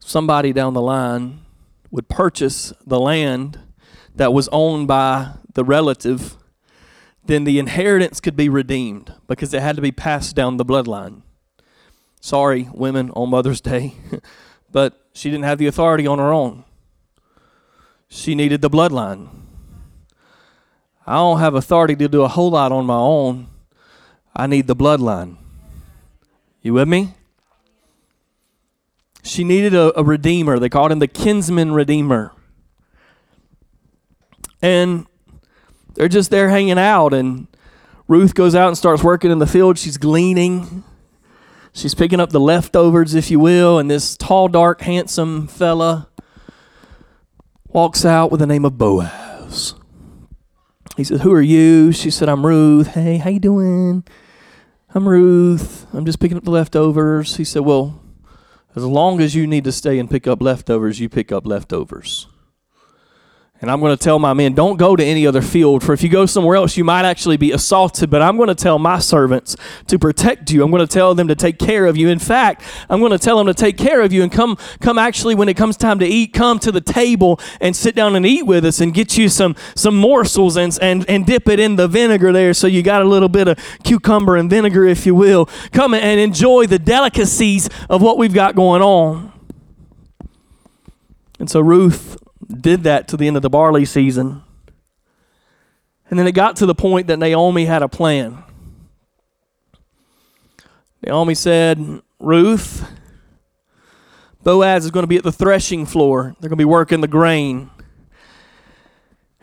somebody 0.00 0.52
down 0.52 0.74
the 0.74 0.82
line 0.82 1.40
would 1.92 2.08
purchase 2.08 2.72
the 2.84 2.98
land 2.98 3.60
that 4.14 4.32
was 4.32 4.48
owned 4.48 4.88
by 4.88 5.34
the 5.54 5.64
relative, 5.64 6.36
then 7.24 7.44
the 7.44 7.60
inheritance 7.60 8.20
could 8.20 8.36
be 8.36 8.48
redeemed 8.48 9.14
because 9.28 9.54
it 9.54 9.62
had 9.62 9.76
to 9.76 9.82
be 9.82 9.92
passed 9.92 10.34
down 10.34 10.56
the 10.56 10.64
bloodline. 10.64 11.22
Sorry, 12.20 12.68
women 12.74 13.10
on 13.12 13.30
Mother's 13.30 13.60
Day, 13.60 13.94
but 14.72 15.06
she 15.14 15.30
didn't 15.30 15.44
have 15.44 15.58
the 15.58 15.66
authority 15.66 16.08
on 16.08 16.18
her 16.18 16.32
own. 16.32 16.64
She 18.08 18.34
needed 18.34 18.62
the 18.62 18.70
bloodline. 18.70 19.28
I 21.06 21.14
don't 21.14 21.38
have 21.38 21.54
authority 21.54 21.94
to 21.96 22.08
do 22.08 22.22
a 22.22 22.28
whole 22.28 22.50
lot 22.50 22.72
on 22.72 22.84
my 22.84 22.96
own. 22.96 23.46
I 24.34 24.46
need 24.46 24.66
the 24.66 24.76
bloodline. 24.76 25.36
You 26.62 26.74
with 26.74 26.88
me? 26.88 27.14
She 29.22 29.44
needed 29.44 29.74
a, 29.74 29.98
a 29.98 30.02
redeemer. 30.02 30.58
They 30.58 30.68
called 30.68 30.92
him 30.92 30.98
the 30.98 31.08
kinsman 31.08 31.72
redeemer. 31.72 32.32
And 34.62 35.06
they're 35.94 36.08
just 36.08 36.30
there 36.30 36.48
hanging 36.48 36.78
out, 36.78 37.12
and 37.12 37.46
Ruth 38.08 38.34
goes 38.34 38.54
out 38.54 38.68
and 38.68 38.76
starts 38.76 39.02
working 39.02 39.30
in 39.30 39.38
the 39.38 39.46
field. 39.46 39.78
She's 39.78 39.96
gleaning. 39.96 40.84
She's 41.72 41.94
picking 41.94 42.20
up 42.20 42.30
the 42.30 42.40
leftovers, 42.40 43.14
if 43.14 43.30
you 43.30 43.38
will, 43.38 43.78
and 43.78 43.90
this 43.90 44.16
tall, 44.16 44.48
dark, 44.48 44.80
handsome 44.80 45.46
fella 45.46 46.08
walks 47.68 48.04
out 48.04 48.30
with 48.30 48.40
the 48.40 48.46
name 48.46 48.64
of 48.64 48.76
Boaz. 48.76 49.74
He 50.96 51.04
said, 51.04 51.20
Who 51.20 51.32
are 51.32 51.40
you? 51.40 51.92
She 51.92 52.10
said, 52.10 52.28
I'm 52.28 52.44
Ruth. 52.44 52.88
Hey, 52.88 53.18
how 53.18 53.30
you 53.30 53.38
doing? 53.38 54.04
I'm 54.92 55.08
Ruth. 55.08 55.86
I'm 55.92 56.04
just 56.04 56.18
picking 56.18 56.36
up 56.36 56.42
the 56.42 56.50
leftovers. 56.50 57.36
He 57.36 57.44
said, 57.44 57.62
Well, 57.62 58.02
as 58.74 58.84
long 58.84 59.20
as 59.20 59.36
you 59.36 59.46
need 59.46 59.62
to 59.62 59.72
stay 59.72 60.00
and 60.00 60.10
pick 60.10 60.26
up 60.26 60.42
leftovers, 60.42 60.98
you 60.98 61.08
pick 61.08 61.30
up 61.30 61.46
leftovers. 61.46 62.26
And 63.62 63.70
I'm 63.70 63.80
going 63.80 63.94
to 63.94 64.02
tell 64.02 64.18
my 64.18 64.32
men, 64.32 64.54
don't 64.54 64.78
go 64.78 64.96
to 64.96 65.04
any 65.04 65.26
other 65.26 65.42
field, 65.42 65.84
for 65.84 65.92
if 65.92 66.02
you 66.02 66.08
go 66.08 66.24
somewhere 66.24 66.56
else, 66.56 66.78
you 66.78 66.84
might 66.84 67.04
actually 67.04 67.36
be 67.36 67.52
assaulted. 67.52 68.08
But 68.08 68.22
I'm 68.22 68.38
going 68.38 68.48
to 68.48 68.54
tell 68.54 68.78
my 68.78 68.98
servants 68.98 69.54
to 69.88 69.98
protect 69.98 70.50
you. 70.50 70.64
I'm 70.64 70.70
going 70.70 70.86
to 70.86 70.90
tell 70.92 71.14
them 71.14 71.28
to 71.28 71.34
take 71.34 71.58
care 71.58 71.84
of 71.84 71.94
you. 71.94 72.08
In 72.08 72.18
fact, 72.18 72.62
I'm 72.88 73.00
going 73.00 73.12
to 73.12 73.18
tell 73.18 73.36
them 73.36 73.46
to 73.48 73.54
take 73.54 73.76
care 73.76 74.00
of 74.00 74.14
you 74.14 74.22
and 74.22 74.32
come, 74.32 74.56
come 74.80 74.96
actually, 74.96 75.34
when 75.34 75.50
it 75.50 75.58
comes 75.58 75.76
time 75.76 75.98
to 75.98 76.06
eat, 76.06 76.32
come 76.32 76.58
to 76.60 76.72
the 76.72 76.80
table 76.80 77.38
and 77.60 77.76
sit 77.76 77.94
down 77.94 78.16
and 78.16 78.24
eat 78.24 78.46
with 78.46 78.64
us 78.64 78.80
and 78.80 78.94
get 78.94 79.18
you 79.18 79.28
some, 79.28 79.54
some 79.74 79.94
morsels 79.94 80.56
and, 80.56 80.78
and, 80.80 81.08
and 81.10 81.26
dip 81.26 81.46
it 81.46 81.60
in 81.60 81.76
the 81.76 81.86
vinegar 81.86 82.32
there. 82.32 82.54
So 82.54 82.66
you 82.66 82.82
got 82.82 83.02
a 83.02 83.06
little 83.06 83.28
bit 83.28 83.46
of 83.46 83.58
cucumber 83.84 84.36
and 84.36 84.48
vinegar, 84.48 84.86
if 84.86 85.04
you 85.04 85.14
will. 85.14 85.50
Come 85.72 85.92
and 85.92 86.18
enjoy 86.18 86.66
the 86.66 86.78
delicacies 86.78 87.68
of 87.90 88.00
what 88.00 88.16
we've 88.16 88.32
got 88.32 88.54
going 88.54 88.80
on. 88.80 89.34
And 91.38 91.50
so 91.50 91.60
Ruth 91.60 92.16
did 92.50 92.82
that 92.84 93.08
to 93.08 93.16
the 93.16 93.26
end 93.26 93.36
of 93.36 93.42
the 93.42 93.50
barley 93.50 93.84
season. 93.84 94.42
And 96.08 96.18
then 96.18 96.26
it 96.26 96.32
got 96.32 96.56
to 96.56 96.66
the 96.66 96.74
point 96.74 97.06
that 97.06 97.18
Naomi 97.18 97.66
had 97.66 97.82
a 97.82 97.88
plan. 97.88 98.42
Naomi 101.02 101.34
said, 101.34 102.02
Ruth, 102.18 102.86
Boaz 104.42 104.84
is 104.84 104.90
going 104.90 105.04
to 105.04 105.08
be 105.08 105.16
at 105.16 105.22
the 105.22 105.32
threshing 105.32 105.86
floor. 105.86 106.34
They're 106.40 106.48
going 106.48 106.56
to 106.58 106.62
be 106.62 106.64
working 106.64 107.00
the 107.00 107.08
grain. 107.08 107.70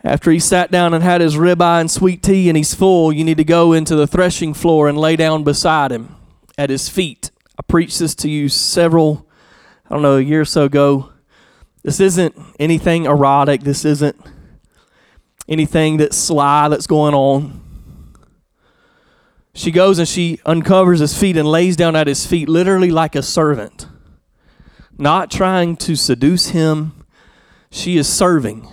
After 0.04 0.30
he 0.30 0.38
sat 0.38 0.70
down 0.70 0.94
and 0.94 1.02
had 1.02 1.20
his 1.20 1.36
ribeye 1.36 1.80
and 1.80 1.90
sweet 1.90 2.22
tea 2.22 2.48
and 2.48 2.56
he's 2.56 2.74
full, 2.74 3.12
you 3.12 3.24
need 3.24 3.38
to 3.38 3.44
go 3.44 3.72
into 3.72 3.96
the 3.96 4.06
threshing 4.06 4.54
floor 4.54 4.88
and 4.88 4.96
lay 4.96 5.16
down 5.16 5.42
beside 5.42 5.90
him 5.90 6.14
at 6.56 6.70
his 6.70 6.88
feet. 6.88 7.30
I 7.58 7.62
preached 7.62 7.98
this 7.98 8.14
to 8.16 8.30
you 8.30 8.48
several 8.48 9.28
I 9.90 9.94
don't 9.94 10.02
know, 10.02 10.18
a 10.18 10.20
year 10.20 10.42
or 10.42 10.44
so 10.44 10.64
ago. 10.64 11.12
This 11.88 12.00
isn't 12.00 12.36
anything 12.60 13.06
erotic. 13.06 13.62
This 13.62 13.86
isn't 13.86 14.14
anything 15.48 15.96
that's 15.96 16.18
sly 16.18 16.68
that's 16.68 16.86
going 16.86 17.14
on. 17.14 17.62
She 19.54 19.70
goes 19.70 19.98
and 19.98 20.06
she 20.06 20.38
uncovers 20.44 21.00
his 21.00 21.16
feet 21.16 21.38
and 21.38 21.50
lays 21.50 21.76
down 21.76 21.96
at 21.96 22.06
his 22.06 22.26
feet, 22.26 22.46
literally 22.46 22.90
like 22.90 23.14
a 23.14 23.22
servant, 23.22 23.86
not 24.98 25.30
trying 25.30 25.76
to 25.76 25.96
seduce 25.96 26.48
him. 26.48 27.06
She 27.70 27.96
is 27.96 28.06
serving 28.06 28.68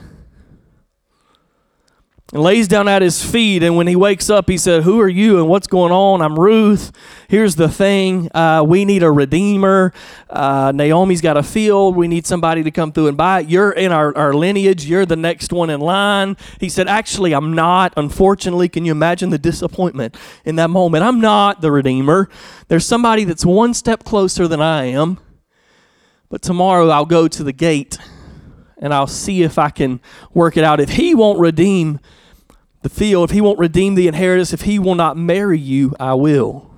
and 2.36 2.44
lays 2.44 2.68
down 2.68 2.90
at 2.90 3.02
his 3.02 3.24
feet. 3.24 3.64
And 3.64 3.78
when 3.78 3.88
he 3.88 3.96
wakes 3.96 4.30
up, 4.30 4.50
he 4.50 4.58
said, 4.58 4.84
Who 4.84 5.00
are 5.00 5.08
you 5.08 5.40
and 5.40 5.48
what's 5.48 5.68
going 5.68 5.94
on? 5.94 6.22
I'm 6.22 6.38
Ruth. 6.38 6.92
Here's 7.30 7.56
the 7.56 7.70
thing 7.70 8.30
uh, 8.36 8.62
we 8.68 8.84
need 8.84 9.04
a 9.04 9.12
redeemer. 9.12 9.94
Uh, 10.30 10.74
Naomi's 10.76 11.22
got 11.22 11.38
a 11.38 11.44
field. 11.44 11.96
We 11.96 12.10
need 12.10 12.28
somebody 12.28 12.62
to 12.64 12.72
come 12.72 12.92
through 12.92 13.08
and 13.08 13.16
buy 13.16 13.40
it. 13.40 13.48
You're 13.48 13.72
in 13.72 13.94
our, 13.94 14.14
our 14.18 14.34
lineage. 14.34 14.84
You're 14.84 15.06
the 15.06 15.16
next 15.16 15.54
one 15.54 15.70
in 15.70 15.80
line. 15.80 16.36
He 16.60 16.68
said, 16.68 16.90
Actually, 16.90 17.32
I'm 17.32 17.54
not. 17.54 17.94
Unfortunately, 17.96 18.68
can 18.68 18.84
you 18.84 18.92
imagine 18.92 19.30
the 19.30 19.38
disappointment 19.38 20.18
in 20.44 20.58
that 20.58 20.70
moment? 20.70 21.06
I'm 21.06 21.22
not 21.22 21.62
the 21.62 21.72
redeemer. 21.72 22.28
There's 22.68 22.86
somebody 22.86 23.24
that's 23.24 23.46
one 23.46 23.74
step 23.74 24.04
closer 24.04 24.46
than 24.46 24.60
I 24.60 24.88
am. 24.88 25.20
But 26.28 26.42
tomorrow 26.42 26.90
I'll 26.90 27.06
go 27.06 27.30
to 27.30 27.44
the 27.46 27.54
gate 27.54 27.98
and 28.78 28.94
I'll 28.94 29.08
see 29.08 29.44
if 29.44 29.58
I 29.58 29.70
can 29.70 30.02
work 30.34 30.58
it 30.58 30.66
out. 30.66 30.82
If 30.82 30.90
he 30.90 31.16
won't 31.16 31.40
redeem 31.40 32.02
the 32.86 32.90
field, 32.90 33.32
if 33.32 33.34
he 33.34 33.42
won't 33.42 33.58
redeem 33.58 33.96
the 33.96 34.08
inheritance, 34.08 34.54
if 34.54 34.62
he 34.62 34.78
will 34.78 34.94
not 34.94 35.18
marry 35.18 35.58
you, 35.58 35.96
I 36.00 36.14
will. 36.14 36.70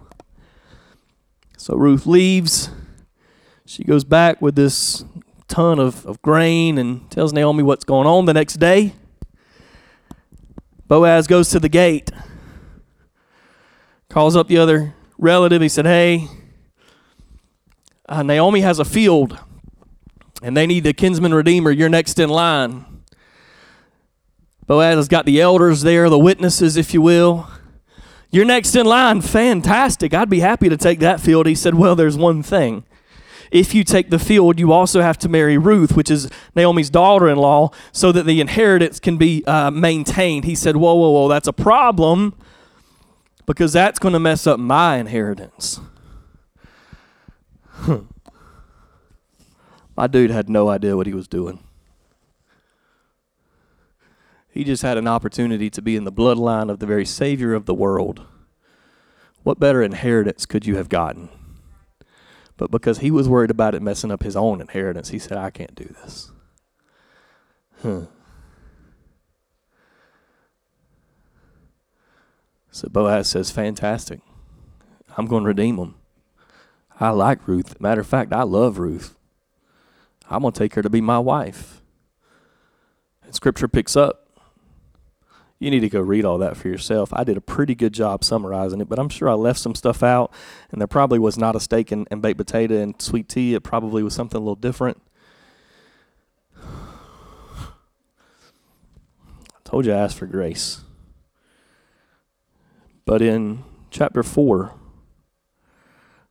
So 1.57 1.75
Ruth 1.75 2.05
leaves. 2.05 2.69
She 3.65 3.83
goes 3.83 4.05
back 4.05 4.41
with 4.41 4.55
this 4.55 5.03
ton 5.49 5.79
of, 5.79 6.05
of 6.05 6.21
grain 6.21 6.77
and 6.77 7.11
tells 7.11 7.33
Naomi 7.33 7.61
what's 7.61 7.83
going 7.83 8.07
on 8.07 8.23
the 8.23 8.33
next 8.33 8.53
day. 8.53 8.93
Boaz 10.87 11.27
goes 11.27 11.49
to 11.49 11.59
the 11.59 11.67
gate, 11.67 12.09
calls 14.09 14.37
up 14.37 14.47
the 14.47 14.59
other 14.59 14.95
relative. 15.17 15.61
He 15.61 15.67
said, 15.67 15.85
Hey, 15.85 16.29
uh, 18.07 18.23
Naomi 18.23 18.61
has 18.61 18.79
a 18.79 18.85
field 18.85 19.37
and 20.41 20.55
they 20.55 20.65
need 20.65 20.85
the 20.85 20.93
kinsman 20.93 21.33
redeemer. 21.33 21.69
You're 21.69 21.89
next 21.89 22.17
in 22.17 22.29
line. 22.29 22.96
Boaz 24.67 25.07
got 25.07 25.25
the 25.25 25.41
elders 25.41 25.81
there, 25.81 26.09
the 26.09 26.19
witnesses, 26.19 26.77
if 26.77 26.93
you 26.93 27.01
will. 27.01 27.49
You're 28.29 28.45
next 28.45 28.75
in 28.75 28.85
line. 28.85 29.21
Fantastic. 29.21 30.13
I'd 30.13 30.29
be 30.29 30.41
happy 30.41 30.67
to 30.67 30.75
take 30.77 30.99
that 30.99 31.21
field. 31.21 31.47
He 31.47 31.55
said, 31.55 31.75
Well, 31.75 31.95
there's 31.95 32.17
one 32.17 32.43
thing. 32.43 32.83
If 33.49 33.73
you 33.73 33.85
take 33.85 34.09
the 34.09 34.19
field, 34.19 34.59
you 34.59 34.73
also 34.73 35.01
have 35.01 35.17
to 35.19 35.29
marry 35.29 35.57
Ruth, 35.57 35.95
which 35.95 36.11
is 36.11 36.29
Naomi's 36.53 36.89
daughter 36.89 37.29
in 37.29 37.37
law, 37.37 37.71
so 37.93 38.11
that 38.11 38.25
the 38.25 38.41
inheritance 38.41 38.99
can 38.99 39.15
be 39.15 39.45
uh, 39.45 39.71
maintained. 39.71 40.43
He 40.43 40.53
said, 40.53 40.75
Whoa, 40.75 40.95
whoa, 40.95 41.11
whoa, 41.11 41.29
that's 41.29 41.47
a 41.47 41.53
problem 41.53 42.35
because 43.45 43.71
that's 43.71 43.97
going 43.99 44.13
to 44.13 44.19
mess 44.19 44.45
up 44.45 44.59
my 44.59 44.97
inheritance. 44.97 45.79
My 49.95 50.05
dude 50.05 50.29
had 50.29 50.47
no 50.47 50.69
idea 50.69 50.95
what 50.95 51.07
he 51.07 51.13
was 51.13 51.27
doing. 51.27 51.66
He 54.57 54.63
just 54.63 54.81
had 54.81 54.97
an 54.97 55.07
opportunity 55.07 55.69
to 55.69 55.83
be 55.83 55.95
in 55.95 56.03
the 56.03 56.11
bloodline 56.11 56.71
of 56.71 56.79
the 56.79 56.87
very 56.87 57.05
Savior 57.05 57.53
of 57.53 57.67
the 57.67 57.75
world. 57.75 58.25
What 59.43 59.59
better 59.59 59.83
inheritance 59.83 60.47
could 60.47 60.65
you 60.65 60.77
have 60.77 60.89
gotten? 60.89 61.29
But 62.57 62.71
because 62.71 62.97
he 62.97 63.11
was 63.11 63.29
worried 63.29 63.51
about 63.51 63.75
it 63.75 63.83
messing 63.83 64.09
up 64.09 64.23
his 64.23 64.35
own 64.35 64.59
inheritance, 64.59 65.09
he 65.09 65.19
said, 65.19 65.37
I 65.37 65.51
can't 65.51 65.75
do 65.75 65.83
this. 65.83 66.31
Huh. 67.83 68.07
So 72.71 72.89
Boaz 72.89 73.27
says, 73.27 73.51
Fantastic. 73.51 74.21
I'm 75.15 75.27
going 75.27 75.43
to 75.43 75.49
redeem 75.49 75.77
him. 75.77 75.93
I 76.99 77.11
like 77.11 77.47
Ruth. 77.47 77.79
Matter 77.79 78.01
of 78.01 78.07
fact, 78.07 78.33
I 78.33 78.41
love 78.41 78.79
Ruth. 78.79 79.15
I'm 80.31 80.41
going 80.41 80.51
to 80.51 80.57
take 80.59 80.73
her 80.73 80.81
to 80.81 80.89
be 80.89 80.99
my 80.99 81.19
wife. 81.19 81.83
And 83.21 83.35
scripture 83.35 83.67
picks 83.67 83.95
up. 83.95 84.23
You 85.59 85.71
need 85.71 85.79
to 85.79 85.89
go 85.89 85.99
read 85.99 86.23
all 86.23 86.37
that 86.37 86.55
for 86.55 86.67
yourself. 86.67 87.09
I 87.13 87.23
did 87.23 87.37
a 87.37 87.41
pretty 87.41 87.73
good 87.73 87.93
job 87.93 88.23
summarizing 88.23 88.79
it, 88.79 88.87
but 88.87 88.99
I'm 88.99 89.09
sure 89.09 89.27
I 89.27 89.33
left 89.33 89.59
some 89.59 89.73
stuff 89.73 90.03
out, 90.03 90.31
and 90.71 90.79
there 90.79 90.87
probably 90.87 91.19
was 91.19 91.37
not 91.37 91.55
a 91.55 91.59
steak 91.59 91.91
and, 91.91 92.07
and 92.11 92.21
baked 92.21 92.37
potato 92.37 92.75
and 92.75 93.01
sweet 93.01 93.27
tea. 93.27 93.55
It 93.55 93.63
probably 93.63 94.03
was 94.03 94.13
something 94.13 94.37
a 94.37 94.41
little 94.41 94.55
different. 94.55 95.01
I 96.55 97.69
told 99.63 99.85
you 99.85 99.93
I 99.93 99.97
asked 99.97 100.17
for 100.17 100.27
grace. 100.27 100.81
But 103.05 103.21
in 103.21 103.63
chapter 103.89 104.21
4, 104.21 104.73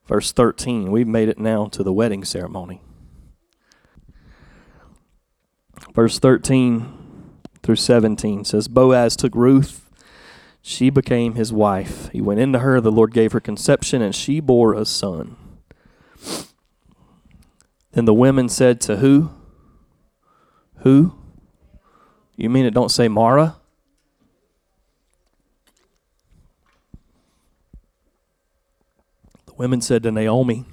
verse 0.06 0.30
13, 0.32 0.90
we've 0.90 1.08
made 1.08 1.28
it 1.28 1.38
now 1.38 1.66
to 1.66 1.82
the 1.82 1.92
wedding 1.92 2.24
ceremony 2.24 2.80
verse 5.96 6.18
13 6.18 7.05
through 7.66 7.74
17 7.74 8.44
says 8.44 8.68
Boaz 8.68 9.16
took 9.16 9.34
Ruth. 9.34 9.90
She 10.62 10.88
became 10.88 11.34
his 11.34 11.52
wife. 11.52 12.08
He 12.12 12.20
went 12.20 12.38
into 12.38 12.60
her. 12.60 12.80
The 12.80 12.92
Lord 12.92 13.12
gave 13.12 13.32
her 13.32 13.40
conception 13.40 14.00
and 14.00 14.14
she 14.14 14.38
bore 14.38 14.72
a 14.72 14.84
son. 14.84 15.36
Then 17.90 18.04
the 18.04 18.14
women 18.14 18.48
said 18.48 18.80
to 18.82 18.98
who? 18.98 19.30
Who? 20.78 21.18
You 22.36 22.50
mean 22.50 22.66
it 22.66 22.74
don't 22.74 22.90
say 22.90 23.08
Mara? 23.08 23.56
The 29.46 29.54
women 29.54 29.80
said 29.80 30.04
to 30.04 30.12
Naomi 30.12 30.66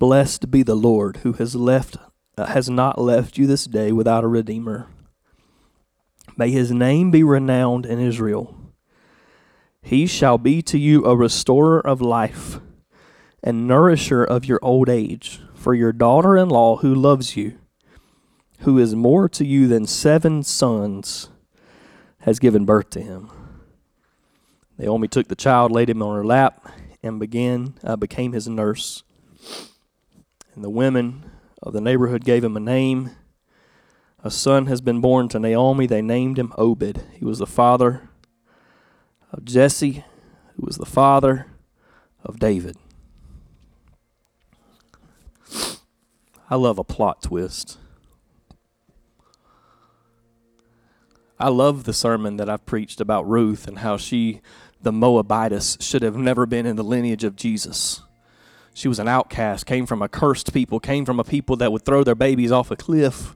Blessed 0.00 0.50
be 0.50 0.64
the 0.64 0.74
Lord 0.74 1.18
who 1.18 1.34
has 1.34 1.54
left 1.54 1.96
has 2.46 2.70
not 2.70 3.00
left 3.00 3.38
you 3.38 3.46
this 3.46 3.64
day 3.64 3.92
without 3.92 4.24
a 4.24 4.28
redeemer. 4.28 4.86
May 6.36 6.50
his 6.50 6.70
name 6.70 7.10
be 7.10 7.22
renowned 7.22 7.84
in 7.84 7.98
Israel. 7.98 8.54
He 9.82 10.06
shall 10.06 10.38
be 10.38 10.62
to 10.62 10.78
you 10.78 11.04
a 11.04 11.16
restorer 11.16 11.84
of 11.84 12.00
life 12.00 12.60
and 13.42 13.66
nourisher 13.66 14.22
of 14.24 14.44
your 14.44 14.58
old 14.62 14.88
age, 14.88 15.40
for 15.54 15.74
your 15.74 15.92
daughter 15.92 16.36
in 16.36 16.48
law 16.48 16.76
who 16.76 16.94
loves 16.94 17.36
you, 17.36 17.58
who 18.60 18.78
is 18.78 18.94
more 18.94 19.28
to 19.28 19.44
you 19.44 19.66
than 19.66 19.86
seven 19.86 20.42
sons, 20.42 21.28
has 22.20 22.38
given 22.38 22.64
birth 22.64 22.90
to 22.90 23.00
him. 23.00 23.30
Naomi 24.76 25.08
took 25.08 25.28
the 25.28 25.36
child, 25.36 25.72
laid 25.72 25.90
him 25.90 26.02
on 26.02 26.14
her 26.14 26.24
lap, 26.24 26.70
and 27.02 27.18
began 27.18 27.74
uh, 27.82 27.96
became 27.96 28.32
his 28.32 28.48
nurse. 28.48 29.02
And 30.54 30.64
the 30.64 30.70
women 30.70 31.27
of 31.62 31.72
the 31.72 31.80
neighborhood 31.80 32.24
gave 32.24 32.44
him 32.44 32.56
a 32.56 32.60
name. 32.60 33.10
A 34.22 34.30
son 34.30 34.66
has 34.66 34.80
been 34.80 35.00
born 35.00 35.28
to 35.28 35.38
Naomi. 35.38 35.86
They 35.86 36.02
named 36.02 36.38
him 36.38 36.52
Obed. 36.56 37.02
He 37.14 37.24
was 37.24 37.38
the 37.38 37.46
father 37.46 38.08
of 39.32 39.44
Jesse, 39.44 40.04
who 40.56 40.66
was 40.66 40.76
the 40.76 40.86
father 40.86 41.46
of 42.24 42.38
David. 42.38 42.76
I 46.50 46.56
love 46.56 46.78
a 46.78 46.84
plot 46.84 47.22
twist. 47.22 47.78
I 51.38 51.48
love 51.48 51.84
the 51.84 51.92
sermon 51.92 52.36
that 52.38 52.48
I've 52.48 52.66
preached 52.66 53.00
about 53.00 53.28
Ruth 53.28 53.68
and 53.68 53.78
how 53.78 53.96
she, 53.96 54.40
the 54.82 54.90
Moabitess, 54.90 55.76
should 55.80 56.02
have 56.02 56.16
never 56.16 56.46
been 56.46 56.66
in 56.66 56.76
the 56.76 56.82
lineage 56.82 57.22
of 57.22 57.36
Jesus. 57.36 58.02
She 58.78 58.86
was 58.86 59.00
an 59.00 59.08
outcast, 59.08 59.66
came 59.66 59.86
from 59.86 60.02
a 60.02 60.08
cursed 60.08 60.52
people, 60.54 60.78
came 60.78 61.04
from 61.04 61.18
a 61.18 61.24
people 61.24 61.56
that 61.56 61.72
would 61.72 61.84
throw 61.84 62.04
their 62.04 62.14
babies 62.14 62.52
off 62.52 62.70
a 62.70 62.76
cliff 62.76 63.34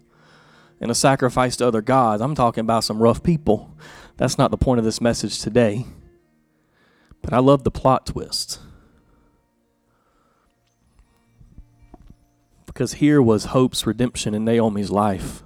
in 0.81 0.89
a 0.89 0.95
sacrifice 0.95 1.57
to 1.57 1.67
other 1.67 1.83
gods. 1.83 2.23
I'm 2.23 2.37
talking 2.37 2.61
about 2.61 2.85
some 2.85 3.03
rough 3.03 3.25
people. 3.25 3.77
That's 4.19 4.39
not 4.39 4.53
the 4.53 4.57
point 4.57 4.79
of 4.79 4.85
this 4.85 5.01
message 5.01 5.41
today. 5.41 5.85
But 7.23 7.33
I 7.33 7.41
love 7.41 7.65
the 7.65 7.73
plot 7.73 8.07
twist. 8.07 8.61
Because 12.65 12.93
here 12.93 13.21
was 13.21 13.47
hope's 13.47 13.85
redemption 13.85 14.35
in 14.35 14.45
Naomi's 14.45 14.93
life. 14.93 15.43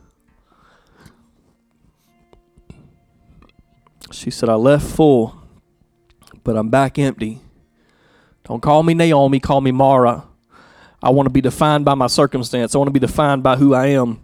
She 4.13 4.31
said, 4.31 4.51
I 4.51 4.57
left 4.57 4.85
full, 4.87 5.41
but 6.45 6.55
I'm 6.55 6.69
back 6.69 6.99
empty. 6.99 7.41
Don't 8.47 8.61
call 8.61 8.85
me 8.85 8.95
Naomi, 8.95 9.41
call 9.41 9.61
me 9.61 9.73
Mara. 9.73 10.25
I 11.03 11.11
want 11.11 11.27
to 11.27 11.31
be 11.31 11.41
defined 11.41 11.85
by 11.85 11.95
my 11.95 12.07
circumstance. 12.07 12.75
I 12.75 12.79
want 12.79 12.87
to 12.87 12.93
be 12.93 13.01
defined 13.01 13.43
by 13.43 13.57
who 13.57 13.75
I 13.75 13.87
am. 13.89 14.21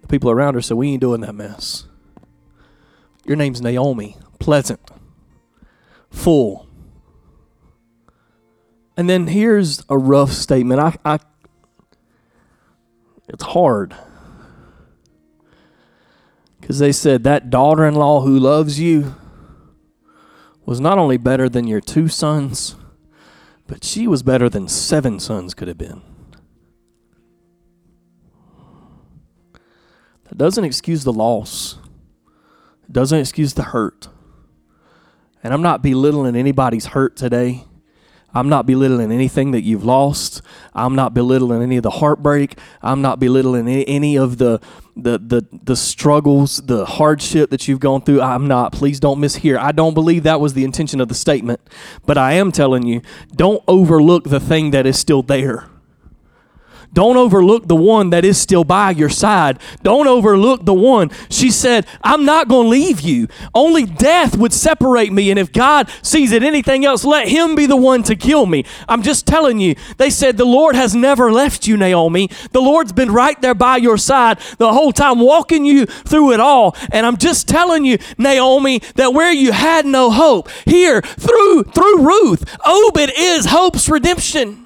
The 0.00 0.08
people 0.08 0.30
around 0.30 0.54
her 0.54 0.62
said, 0.62 0.78
We 0.78 0.92
ain't 0.92 1.02
doing 1.02 1.20
that 1.20 1.34
mess. 1.34 1.84
Your 3.26 3.36
name's 3.36 3.60
Naomi, 3.60 4.16
pleasant, 4.38 4.80
full. 6.10 6.66
And 8.96 9.08
then 9.08 9.26
here's 9.26 9.84
a 9.90 9.98
rough 9.98 10.32
statement. 10.32 10.80
I, 10.80 10.96
I 11.04 11.18
it's 13.28 13.44
hard. 13.44 13.94
Because 16.62 16.78
they 16.78 16.92
said 16.92 17.24
that 17.24 17.50
daughter 17.50 17.84
in 17.84 17.94
law 17.94 18.20
who 18.20 18.38
loves 18.38 18.78
you 18.78 19.16
was 20.64 20.80
not 20.80 20.96
only 20.96 21.16
better 21.16 21.48
than 21.48 21.66
your 21.66 21.80
two 21.80 22.06
sons, 22.06 22.76
but 23.66 23.82
she 23.82 24.06
was 24.06 24.22
better 24.22 24.48
than 24.48 24.68
seven 24.68 25.18
sons 25.18 25.54
could 25.54 25.66
have 25.66 25.76
been. 25.76 26.02
That 30.28 30.38
doesn't 30.38 30.64
excuse 30.64 31.02
the 31.02 31.12
loss, 31.12 31.78
it 32.84 32.92
doesn't 32.92 33.18
excuse 33.18 33.54
the 33.54 33.64
hurt. 33.64 34.08
And 35.42 35.52
I'm 35.52 35.62
not 35.62 35.82
belittling 35.82 36.36
anybody's 36.36 36.86
hurt 36.86 37.16
today. 37.16 37.64
I'm 38.34 38.48
not 38.48 38.66
belittling 38.66 39.12
anything 39.12 39.50
that 39.52 39.62
you've 39.62 39.84
lost. 39.84 40.42
I'm 40.74 40.94
not 40.94 41.14
belittling 41.14 41.62
any 41.62 41.76
of 41.76 41.82
the 41.82 41.90
heartbreak. 41.90 42.58
I'm 42.82 43.02
not 43.02 43.20
belittling 43.20 43.68
any, 43.68 44.16
of 44.16 44.38
the, 44.38 44.60
the 44.96 45.18
the 45.18 45.46
the 45.64 45.76
struggles, 45.76 46.58
the 46.58 46.84
hardship 46.84 47.50
that 47.50 47.66
you've 47.66 47.80
gone 47.80 48.02
through. 48.02 48.20
I'm 48.20 48.46
not. 48.46 48.72
Please 48.72 49.00
don't 49.00 49.18
mishear. 49.18 49.58
I 49.58 49.72
don't 49.72 49.94
believe 49.94 50.22
that 50.24 50.40
was 50.40 50.54
the 50.54 50.64
intention 50.64 51.00
of 51.00 51.08
the 51.08 51.14
statement, 51.14 51.60
but 52.06 52.18
I 52.18 52.32
am 52.34 52.52
telling 52.52 52.86
you, 52.86 53.00
don't 53.34 53.62
overlook 53.66 54.24
the 54.24 54.40
thing 54.40 54.70
that 54.72 54.86
is 54.86 54.98
still 54.98 55.22
there. 55.22 55.71
Don't 56.92 57.16
overlook 57.16 57.68
the 57.68 57.76
one 57.76 58.10
that 58.10 58.24
is 58.24 58.38
still 58.38 58.64
by 58.64 58.90
your 58.90 59.08
side. 59.08 59.58
Don't 59.82 60.06
overlook 60.06 60.64
the 60.64 60.74
one. 60.74 61.10
She 61.30 61.50
said, 61.50 61.86
I'm 62.02 62.24
not 62.24 62.48
going 62.48 62.64
to 62.64 62.70
leave 62.70 63.00
you. 63.00 63.28
Only 63.54 63.86
death 63.86 64.36
would 64.36 64.52
separate 64.52 65.12
me. 65.12 65.30
And 65.30 65.38
if 65.38 65.52
God 65.52 65.90
sees 66.02 66.32
it 66.32 66.42
anything 66.42 66.84
else, 66.84 67.04
let 67.04 67.28
him 67.28 67.54
be 67.54 67.64
the 67.64 67.76
one 67.76 68.02
to 68.04 68.16
kill 68.16 68.44
me. 68.44 68.64
I'm 68.88 69.02
just 69.02 69.26
telling 69.26 69.58
you. 69.58 69.74
They 69.96 70.10
said, 70.10 70.36
The 70.36 70.44
Lord 70.44 70.74
has 70.74 70.94
never 70.94 71.32
left 71.32 71.66
you, 71.66 71.76
Naomi. 71.76 72.28
The 72.52 72.60
Lord's 72.60 72.92
been 72.92 73.10
right 73.10 73.40
there 73.40 73.54
by 73.54 73.78
your 73.78 73.96
side 73.96 74.38
the 74.58 74.72
whole 74.72 74.92
time, 74.92 75.18
walking 75.18 75.64
you 75.64 75.86
through 75.86 76.32
it 76.32 76.40
all. 76.40 76.76
And 76.90 77.06
I'm 77.06 77.16
just 77.16 77.48
telling 77.48 77.84
you, 77.84 77.98
Naomi, 78.18 78.80
that 78.96 79.14
where 79.14 79.32
you 79.32 79.52
had 79.52 79.86
no 79.86 80.10
hope, 80.10 80.50
here, 80.66 81.00
through, 81.00 81.64
through 81.64 82.06
Ruth, 82.06 82.44
Obed 82.66 83.12
is 83.16 83.46
hope's 83.46 83.88
redemption. 83.88 84.61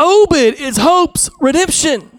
Obed 0.00 0.58
is 0.58 0.78
hope's 0.78 1.28
redemption. 1.40 2.18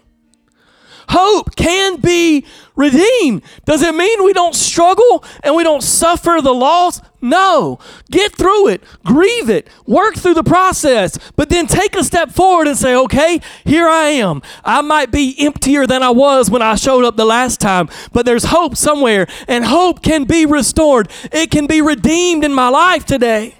Hope 1.08 1.56
can 1.56 2.00
be 2.00 2.46
redeemed. 2.76 3.42
Does 3.66 3.82
it 3.82 3.94
mean 3.94 4.24
we 4.24 4.32
don't 4.32 4.54
struggle 4.54 5.24
and 5.42 5.56
we 5.56 5.64
don't 5.64 5.82
suffer 5.82 6.38
the 6.40 6.54
loss? 6.54 7.00
No. 7.20 7.80
Get 8.10 8.36
through 8.36 8.68
it, 8.68 8.84
grieve 9.04 9.50
it, 9.50 9.68
work 9.84 10.14
through 10.14 10.34
the 10.34 10.44
process, 10.44 11.18
but 11.34 11.50
then 11.50 11.66
take 11.66 11.96
a 11.96 12.04
step 12.04 12.30
forward 12.30 12.68
and 12.68 12.78
say, 12.78 12.94
okay, 12.94 13.40
here 13.64 13.88
I 13.88 14.10
am. 14.10 14.42
I 14.64 14.80
might 14.80 15.10
be 15.10 15.34
emptier 15.38 15.86
than 15.86 16.04
I 16.04 16.10
was 16.10 16.50
when 16.50 16.62
I 16.62 16.76
showed 16.76 17.04
up 17.04 17.16
the 17.16 17.26
last 17.26 17.60
time, 17.60 17.88
but 18.12 18.24
there's 18.24 18.44
hope 18.44 18.76
somewhere, 18.76 19.26
and 19.48 19.64
hope 19.64 20.02
can 20.02 20.24
be 20.24 20.46
restored. 20.46 21.10
It 21.32 21.50
can 21.50 21.66
be 21.66 21.82
redeemed 21.82 22.44
in 22.44 22.54
my 22.54 22.68
life 22.68 23.04
today. 23.04 23.56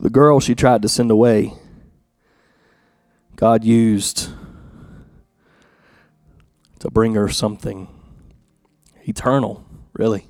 The 0.00 0.10
girl 0.10 0.40
she 0.40 0.54
tried 0.54 0.82
to 0.82 0.88
send 0.88 1.10
away, 1.10 1.52
God 3.36 3.64
used 3.64 4.30
to 6.80 6.90
bring 6.90 7.14
her 7.14 7.28
something 7.28 7.88
eternal, 9.06 9.64
really. 9.92 10.26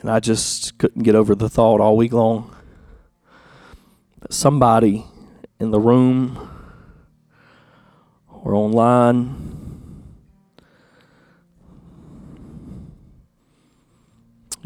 And 0.00 0.10
I 0.10 0.20
just 0.20 0.78
couldn't 0.78 1.02
get 1.02 1.14
over 1.14 1.34
the 1.34 1.48
thought 1.48 1.80
all 1.80 1.96
week 1.96 2.12
long 2.12 2.54
that 4.20 4.32
somebody 4.32 5.04
in 5.58 5.70
the 5.70 5.80
room 5.80 6.50
or 8.28 8.54
online 8.54 9.55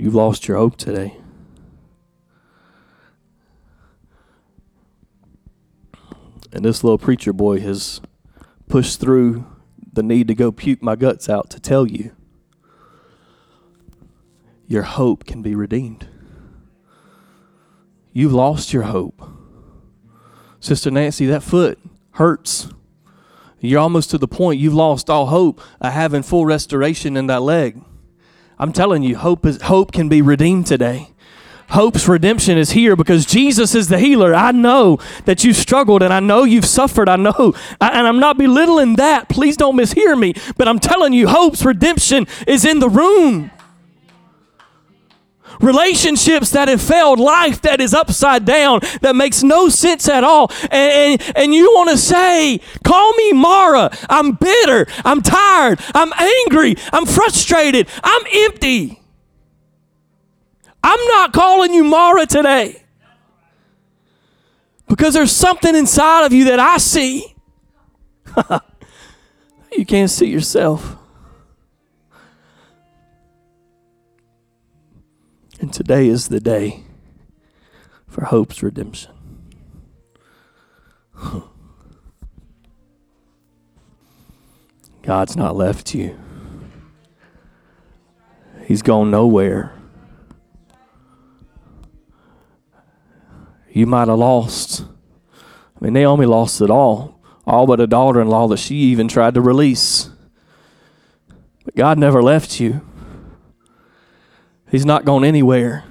You've 0.01 0.15
lost 0.15 0.49
your 0.49 0.57
hope 0.57 0.77
today. 0.77 1.19
And 6.51 6.65
this 6.65 6.83
little 6.83 6.97
preacher 6.97 7.35
boy 7.35 7.61
has 7.61 8.01
pushed 8.67 8.99
through 8.99 9.45
the 9.93 10.03
need 10.03 10.27
to 10.29 10.35
go 10.35 10.53
puke 10.53 10.83
my 10.83 10.97
guts 10.97 11.29
out 11.29 11.51
to 11.51 11.61
tell 11.61 11.87
you 11.87 12.13
your 14.67 14.85
hope 14.85 15.27
can 15.27 15.43
be 15.43 15.55
redeemed. 15.55 16.09
You've 18.15 18.33
lost 18.33 18.73
your 18.73 18.85
hope. 18.85 19.23
Sister 20.61 20.91
Nancy, 20.91 21.27
that 21.27 21.43
foot 21.43 21.79
hurts. 22.13 22.71
You're 23.59 23.81
almost 23.81 24.09
to 24.11 24.19
the 24.19 24.27
point 24.27 24.61
you've 24.61 24.73
lost 24.73 25.11
all 25.11 25.27
hope 25.27 25.61
of 25.79 25.93
having 25.93 26.23
full 26.23 26.47
restoration 26.47 27.19
in 27.19 27.27
that 27.27 27.43
leg. 27.43 27.83
I'm 28.61 28.75
telling 28.75 29.03
you, 29.03 29.17
hope 29.17 29.47
is 29.47 29.63
hope 29.63 29.91
can 29.91 30.11
be 30.11 30.21
redeemed 30.21 30.67
today. 30.67 31.09
Hope's 31.71 32.07
redemption 32.07 32.59
is 32.59 32.73
here 32.73 32.95
because 32.95 33.25
Jesus 33.25 33.75
is 33.75 33.89
the 33.89 33.99
healer. 33.99 34.35
I 34.35 34.53
know 34.53 34.99
that 35.25 35.45
you've 35.45 35.57
struggled 35.57 36.03
and 36.03 36.13
I 36.13 36.21
know 36.21 36.45
you've 36.45 36.67
suffered. 36.67 37.09
I 37.09 37.17
know, 37.17 37.55
and 37.81 38.07
I'm 38.07 38.21
not 38.21 38.37
belittling 38.37 38.97
that. 38.97 39.31
Please 39.31 39.57
don't 39.57 39.79
mishear 39.79 40.19
me. 40.19 40.35
But 40.59 40.69
I'm 40.69 40.79
telling 40.79 41.15
you, 41.15 41.29
hope's 41.29 41.65
redemption 41.65 42.27
is 42.47 42.67
in 42.67 42.81
the 42.81 42.91
room 42.91 43.51
relationships 45.61 46.51
that 46.51 46.69
have 46.69 46.83
failed, 46.83 47.19
life 47.19 47.63
that 47.63 47.81
is 47.81 47.95
upside 47.95 48.45
down, 48.45 48.81
that 49.01 49.15
makes 49.15 49.43
no 49.43 49.69
sense 49.69 50.09
at 50.09 50.25
all. 50.25 50.51
And, 50.71 51.21
and, 51.21 51.37
and 51.37 51.55
you 51.55 51.67
want 51.73 51.91
to 51.91 51.99
say, 51.99 52.61
Call 52.85 53.13
me 53.15 53.33
Mara. 53.33 53.91
I'm 54.09 54.33
bitter. 54.33 54.87
I'm 55.05 55.23
tired. 55.23 55.81
I'm 55.95 56.13
angry. 56.13 56.77
I'm 56.93 57.07
frustrated. 57.07 57.89
I'm 58.03 58.23
empty. 58.33 59.01
I'm 60.83 61.07
not 61.09 61.33
calling 61.33 61.75
you 61.75 61.85
Mara 61.85 62.27
today 62.27 62.83
because 64.89 65.15
there's 65.15 65.33
something 65.33 65.77
inside 65.77 66.27
of 66.27 66.33
you 66.33 66.47
that 66.47 66.59
I 66.59 66.79
see. 66.79 67.35
you 69.73 69.85
can't 69.85 70.11
see 70.11 70.27
yourself. 70.27 70.97
And 75.61 75.73
today 75.73 76.09
is 76.09 76.29
the 76.29 76.41
day 76.41 76.85
for 78.09 78.25
hope's 78.25 78.63
redemption. 78.63 79.13
God's 85.03 85.37
not 85.37 85.55
left 85.55 85.95
you. 85.95 86.19
He's 88.65 88.81
gone 88.81 89.11
nowhere. 89.11 89.75
You 93.71 93.87
might 93.87 94.09
have 94.09 94.19
lost. 94.19 94.83
I 94.83 95.85
mean, 95.85 95.93
Naomi 95.93 96.25
lost 96.25 96.63
it 96.63 96.71
all, 96.71 97.21
all 97.47 97.67
but 97.67 97.81
a 97.81 97.87
daughter 97.87 98.23
in 98.23 98.29
law 98.29 98.49
that 98.49 98.59
she 98.59 98.77
even 98.77 99.09
tried 99.09 99.35
to 99.35 99.43
release. 99.43 100.09
But 101.67 101.77
God 101.77 101.99
never 101.99 102.23
left 102.23 102.61
you. 102.61 102.81
He's 104.71 104.87
not 104.87 105.05
gone 105.05 105.25
anywhere. 105.25 105.85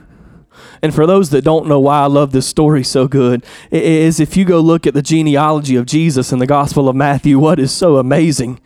And 0.81 0.93
for 0.93 1.05
those 1.05 1.29
that 1.31 1.43
don't 1.43 1.67
know 1.67 1.79
why 1.79 2.01
I 2.01 2.05
love 2.05 2.31
this 2.31 2.47
story 2.47 2.83
so 2.83 3.07
good, 3.07 3.45
is 3.71 4.19
if 4.19 4.37
you 4.37 4.45
go 4.45 4.59
look 4.59 4.87
at 4.87 4.93
the 4.93 5.01
genealogy 5.01 5.75
of 5.75 5.85
Jesus 5.85 6.31
in 6.31 6.39
the 6.39 6.47
Gospel 6.47 6.87
of 6.87 6.95
Matthew, 6.95 7.37
what 7.37 7.59
is 7.59 7.71
so 7.71 7.97
amazing 7.97 8.59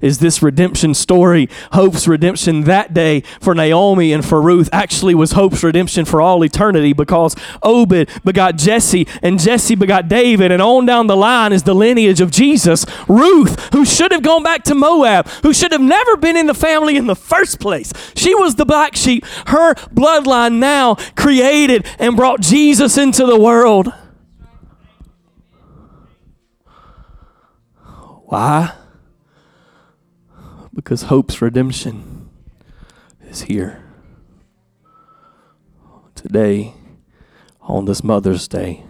is 0.00 0.18
this 0.18 0.42
redemption 0.42 0.94
story. 0.94 1.48
Hope's 1.72 2.08
redemption 2.08 2.62
that 2.62 2.94
day 2.94 3.22
for 3.40 3.54
Naomi 3.54 4.12
and 4.12 4.24
for 4.24 4.40
Ruth 4.40 4.68
actually 4.72 5.14
was 5.14 5.32
Hope's 5.32 5.62
redemption 5.62 6.04
for 6.04 6.20
all 6.20 6.44
eternity 6.44 6.92
because 6.92 7.34
Obed 7.62 8.08
begot 8.24 8.56
Jesse 8.56 9.06
and 9.22 9.38
Jesse 9.38 9.74
begot 9.74 10.08
David, 10.08 10.50
and 10.50 10.62
on 10.62 10.86
down 10.86 11.06
the 11.06 11.16
line 11.16 11.52
is 11.52 11.62
the 11.62 11.74
lineage 11.74 12.20
of 12.20 12.30
Jesus. 12.30 12.84
Ruth, 13.08 13.72
who 13.72 13.84
should 13.84 14.12
have 14.12 14.22
gone 14.22 14.42
back 14.42 14.64
to 14.64 14.74
Moab, 14.74 15.28
who 15.42 15.52
should 15.52 15.72
have 15.72 15.80
never 15.80 16.16
been 16.16 16.36
in 16.36 16.46
the 16.46 16.54
family 16.54 16.96
in 16.96 17.06
the 17.06 17.16
first 17.16 17.60
place. 17.60 17.92
She 18.14 18.34
was 18.34 18.54
the 18.54 18.66
black 18.66 18.96
sheep. 18.96 19.24
Her 19.46 19.74
bloodline 19.74 20.58
now 20.58 20.96
created 21.16 21.86
and 21.98 22.16
brought 22.16 22.40
Jesus 22.40 22.96
into 22.96 23.24
the 23.24 23.38
world. 23.38 23.92
Why? 28.26 28.77
Because 30.78 31.02
hope's 31.02 31.42
redemption 31.42 32.30
is 33.28 33.42
here. 33.42 33.82
today 36.14 36.72
on 37.60 37.84
this 37.84 38.04
Mother's 38.04 38.46
Day. 38.46 38.84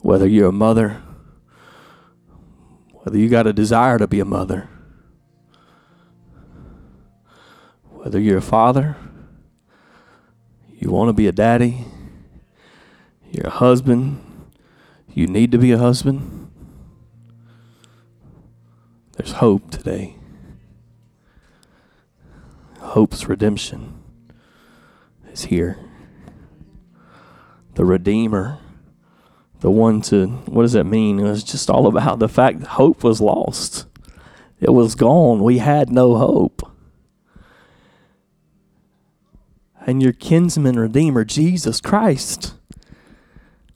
Whether 0.00 0.28
you're 0.28 0.50
a 0.50 0.52
mother, 0.52 1.02
whether 3.02 3.18
you 3.18 3.28
got 3.28 3.48
a 3.48 3.52
desire 3.52 3.98
to 3.98 4.06
be 4.06 4.20
a 4.20 4.24
mother, 4.24 4.68
whether 7.90 8.20
you're 8.20 8.38
a 8.38 8.40
father, 8.40 8.96
you 10.72 10.92
want 10.92 11.08
to 11.08 11.12
be 11.12 11.26
a 11.26 11.32
daddy, 11.32 11.84
you're 13.32 13.48
a 13.48 13.50
husband, 13.50 14.24
you 15.12 15.26
need 15.26 15.50
to 15.50 15.58
be 15.58 15.72
a 15.72 15.78
husband. 15.78 16.47
There's 19.18 19.32
hope 19.32 19.72
today. 19.72 20.14
Hope's 22.78 23.28
redemption 23.28 24.00
is 25.32 25.46
here. 25.46 25.76
The 27.74 27.84
Redeemer, 27.84 28.58
the 29.58 29.72
one 29.72 30.02
to, 30.02 30.28
what 30.46 30.62
does 30.62 30.74
that 30.74 30.84
mean? 30.84 31.18
It 31.18 31.24
was 31.24 31.42
just 31.42 31.68
all 31.68 31.88
about 31.88 32.20
the 32.20 32.28
fact 32.28 32.60
that 32.60 32.68
hope 32.68 33.02
was 33.02 33.20
lost. 33.20 33.86
It 34.60 34.70
was 34.70 34.94
gone. 34.94 35.42
We 35.42 35.58
had 35.58 35.90
no 35.90 36.14
hope. 36.14 36.62
And 39.84 40.00
your 40.00 40.12
kinsman 40.12 40.78
redeemer, 40.78 41.24
Jesus 41.24 41.80
Christ, 41.80 42.54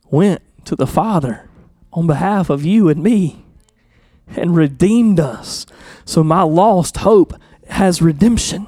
went 0.09 0.41
to 0.67 0.77
the 0.77 0.87
Father 0.87 1.49
on 1.93 2.07
behalf 2.07 2.49
of 2.49 2.65
you 2.65 2.89
and 2.89 3.03
me 3.03 3.45
and 4.37 4.57
redeemed 4.57 5.21
us. 5.21 5.67
So 6.05 6.23
my 6.25 6.43
lost 6.43 6.99
hope 6.99 7.35
has 7.69 8.03
redemption. 8.03 8.67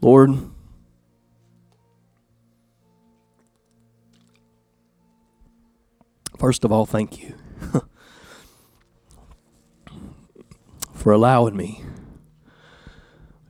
Lord, 0.00 0.30
first 6.38 6.64
of 6.64 6.70
all, 6.70 6.86
thank 6.86 7.20
you 7.20 7.34
for 10.94 11.12
allowing 11.12 11.56
me 11.56 11.82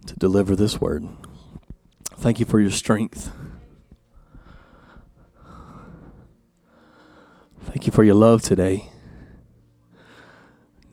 to 0.06 0.16
deliver 0.16 0.56
this 0.56 0.80
word. 0.80 1.06
Thank 2.16 2.40
you 2.40 2.46
for 2.46 2.60
your 2.60 2.70
strength. 2.70 3.30
Thank 7.68 7.86
you 7.86 7.92
for 7.92 8.02
your 8.02 8.14
love 8.14 8.40
today. 8.40 8.88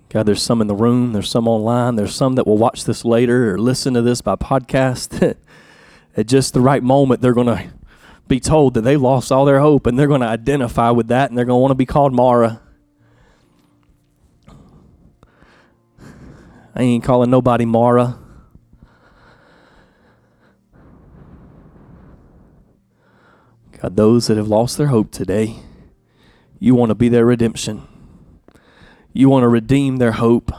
God, 0.09 0.25
there's 0.25 0.41
some 0.41 0.59
in 0.59 0.67
the 0.67 0.75
room, 0.75 1.13
there's 1.13 1.29
some 1.29 1.47
online, 1.47 1.95
there's 1.95 2.13
some 2.13 2.35
that 2.35 2.45
will 2.45 2.57
watch 2.57 2.83
this 2.83 3.05
later 3.05 3.53
or 3.53 3.57
listen 3.57 3.93
to 3.93 4.01
this 4.01 4.19
by 4.19 4.35
podcast. 4.35 5.37
At 6.17 6.27
just 6.27 6.53
the 6.53 6.59
right 6.59 6.83
moment, 6.83 7.21
they're 7.21 7.33
going 7.33 7.47
to 7.47 7.63
be 8.27 8.41
told 8.41 8.73
that 8.73 8.81
they 8.81 8.97
lost 8.97 9.31
all 9.31 9.45
their 9.45 9.61
hope 9.61 9.87
and 9.87 9.97
they're 9.97 10.07
going 10.07 10.19
to 10.19 10.27
identify 10.27 10.89
with 10.91 11.07
that 11.07 11.29
and 11.29 11.37
they're 11.37 11.45
going 11.45 11.57
to 11.57 11.61
want 11.61 11.71
to 11.71 11.75
be 11.75 11.85
called 11.85 12.13
Mara. 12.13 12.61
I 16.75 16.81
ain't 16.81 17.05
calling 17.05 17.29
nobody 17.29 17.63
Mara. 17.63 18.19
God, 23.81 23.95
those 23.95 24.27
that 24.27 24.35
have 24.35 24.49
lost 24.49 24.77
their 24.77 24.87
hope 24.87 25.11
today, 25.11 25.55
you 26.65 26.73
want 26.73 26.89
to 26.89 26.95
be 26.95 27.09
their 27.09 27.27
redemption. 27.27 27.87
You 29.13 29.29
want 29.29 29.43
to 29.43 29.47
redeem 29.47 29.97
their 29.97 30.13
hope. 30.13 30.51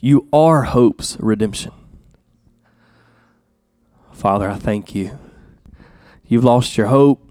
You 0.00 0.26
are 0.32 0.62
hope's 0.64 1.16
redemption. 1.20 1.70
Father, 4.10 4.48
I 4.48 4.56
thank 4.56 4.96
you. 4.96 5.16
You've 6.26 6.42
lost 6.42 6.76
your 6.76 6.88
hope. 6.88 7.24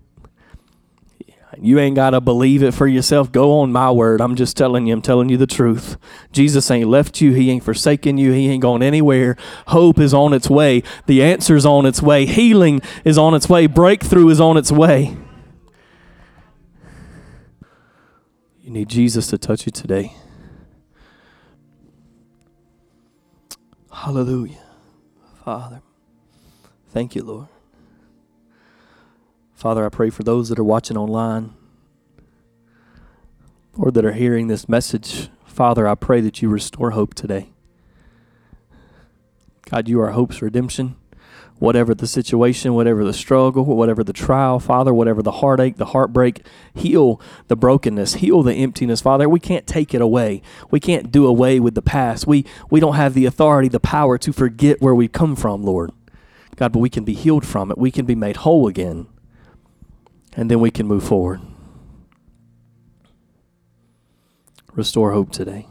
You 1.60 1.80
ain't 1.80 1.97
got 1.97 2.12
to 2.12 2.21
believe 2.21 2.63
it 2.63 2.73
for 2.73 2.88
yourself. 2.88 3.30
Go 3.30 3.60
on 3.60 3.73
my 3.73 3.91
word. 3.91 4.21
I'm 4.21 4.38
just 4.38 4.56
telling 4.56 4.88
you, 4.88 4.93
I'm 4.93 5.01
telling 5.01 5.27
you 5.27 5.36
the 5.36 5.45
truth. 5.45 5.97
Jesus 6.32 6.71
ain't 6.71 6.88
left 6.88 7.19
you. 7.19 7.34
He 7.34 7.51
ain't 7.51 7.65
forsaken 7.65 8.17
you. 8.17 8.32
He 8.32 8.47
ain't 8.47 8.62
gone 8.62 8.82
anywhere. 8.82 9.36
Hope 9.67 9.99
is 9.99 10.13
on 10.13 10.32
its 10.32 10.49
way. 10.49 10.82
The 11.08 11.21
answer's 11.21 11.65
on 11.65 11.86
its 11.86 12.01
way. 12.01 12.25
Healing 12.25 12.80
is 13.04 13.17
on 13.17 13.34
its 13.34 13.49
way. 13.49 13.67
Breakthrough 13.67 14.30
is 14.30 14.39
on 14.39 14.56
its 14.56 14.71
way. 14.71 15.17
You 18.62 18.69
need 18.69 18.89
Jesus 18.89 19.26
to 19.28 19.39
touch 19.39 19.65
you 19.65 19.71
today. 19.71 20.13
Hallelujah. 23.91 24.63
Father, 25.43 25.82
thank 26.89 27.15
you, 27.15 27.24
Lord. 27.24 27.47
Father, 29.56 29.84
I 29.84 29.89
pray 29.89 30.12
for 30.12 30.21
those 30.21 30.50
that 30.50 30.60
are 30.60 30.63
watching 30.63 30.95
online 30.95 31.54
or 33.76 33.89
that 33.89 34.06
are 34.06 34.13
hearing 34.13 34.47
this 34.47 34.69
message. 34.69 35.30
Father, 35.43 35.88
I 35.88 35.95
pray 35.95 36.21
that 36.21 36.41
you 36.41 36.50
restore 36.50 36.91
hope 36.91 37.15
today. 37.15 37.50
God, 39.69 39.88
you 39.88 40.00
are 40.02 40.12
hope's 40.12 40.41
redemption. 40.41 40.95
Whatever 41.62 41.93
the 41.93 42.08
situation, 42.08 42.74
whatever 42.74 43.04
the 43.04 43.13
struggle, 43.13 43.63
whatever 43.63 44.04
the 44.04 44.13
trial, 44.13 44.60
Father, 44.60 44.91
whatever 44.93 45.21
the 45.21 45.32
heartache, 45.32 45.78
the 45.78 45.86
heartbreak, 45.86 46.43
heal 46.74 47.21
the 47.50 47.56
brokenness, 47.56 48.15
heal 48.15 48.41
the 48.41 48.56
emptiness, 48.56 49.00
Father. 49.00 49.30
We 49.30 49.39
can't 49.39 49.67
take 49.67 49.93
it 49.93 50.02
away. 50.02 50.41
We 50.71 50.80
can't 50.80 51.12
do 51.12 51.28
away 51.28 51.60
with 51.60 51.76
the 51.76 51.82
past. 51.84 52.26
We 52.26 52.45
we 52.71 52.80
don't 52.80 52.95
have 52.95 53.13
the 53.13 53.26
authority, 53.26 53.67
the 53.67 53.80
power 53.80 54.17
to 54.17 54.34
forget 54.34 54.82
where 54.82 54.95
we've 54.95 55.12
come 55.12 55.36
from, 55.36 55.63
Lord. 55.63 55.91
God, 56.56 56.74
but 56.74 56.80
we 56.80 56.89
can 56.89 57.04
be 57.04 57.13
healed 57.13 57.45
from 57.45 57.69
it. 57.69 57.78
We 57.78 57.91
can 57.91 58.06
be 58.06 58.15
made 58.15 58.38
whole 58.38 58.67
again 58.67 59.08
and 60.34 60.50
then 60.50 60.60
we 60.60 60.71
can 60.71 60.88
move 60.88 61.04
forward. 61.04 61.41
Restore 64.74 65.12
hope 65.12 65.32
today. 65.32 65.67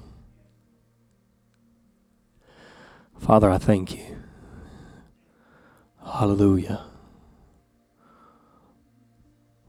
Father, 3.18 3.50
I 3.50 3.59
thank 3.59 3.94
you. 3.96 4.10
Hallelujah. 6.12 6.85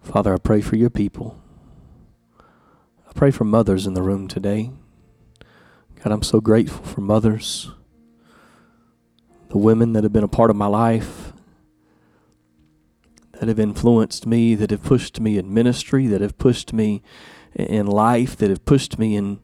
Father, 0.02 0.34
I 0.34 0.38
pray 0.38 0.60
for 0.60 0.76
your 0.76 0.90
people. 0.90 1.42
I 2.40 3.14
pray 3.16 3.32
for 3.32 3.46
mothers 3.46 3.86
in 3.86 3.94
the 3.94 4.02
room 4.02 4.28
today. 4.28 4.72
God, 6.04 6.12
I'm 6.12 6.24
so 6.24 6.42
grateful 6.42 6.84
for 6.84 7.02
mothers, 7.02 7.72
the 9.50 9.60
women 9.60 9.94
that 9.94 10.04
have 10.04 10.12
been 10.12 10.24
a 10.24 10.28
part 10.28 10.50
of 10.50 10.56
my 10.56 10.66
life, 10.66 11.32
that 13.34 13.48
have 13.48 13.60
influenced 13.60 14.26
me, 14.26 14.56
that 14.56 14.72
have 14.72 14.84
pushed 14.84 15.20
me 15.22 15.38
in 15.38 15.54
ministry, 15.54 16.08
that 16.08 16.22
have 16.22 16.38
pushed 16.38 16.74
me 16.74 17.04
in 17.54 17.86
life, 17.86 18.36
that 18.38 18.50
have 18.50 18.66
pushed 18.66 18.98
me 18.98 19.16
in 19.16 19.40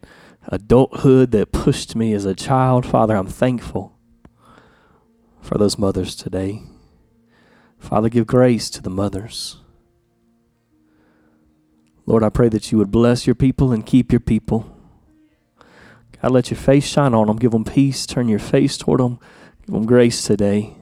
adulthood, 0.48 1.32
that 1.32 1.52
pushed 1.52 1.96
me 1.96 2.14
as 2.14 2.26
a 2.26 2.36
child. 2.36 2.86
Father, 2.86 3.16
I'm 3.16 3.28
thankful 3.28 3.98
for 5.42 5.58
those 5.58 5.78
mothers 5.78 6.16
today. 6.16 6.64
Father, 7.80 8.10
give 8.10 8.28
grace 8.28 8.70
to 8.72 8.82
the 8.82 8.90
mothers. 8.90 9.58
Lord, 12.06 12.24
I 12.24 12.30
pray 12.30 12.50
that 12.50 12.72
you 12.72 12.78
would 12.78 12.92
bless 12.92 13.28
your 13.28 13.36
people 13.36 13.72
and 13.72 13.86
keep 13.86 14.12
your 14.12 14.22
people. 14.22 14.74
God, 16.22 16.32
let 16.32 16.50
your 16.50 16.58
face 16.58 16.86
shine 16.86 17.14
on 17.14 17.28
them. 17.28 17.38
Give 17.38 17.52
them 17.52 17.66
peace. 17.66 18.06
Turn 18.06 18.28
your 18.28 18.40
face 18.40 18.78
toward 18.78 19.02
them. 19.02 19.20
Give 19.66 19.74
them 19.74 19.86
grace 19.86 20.24
today. 20.24 20.76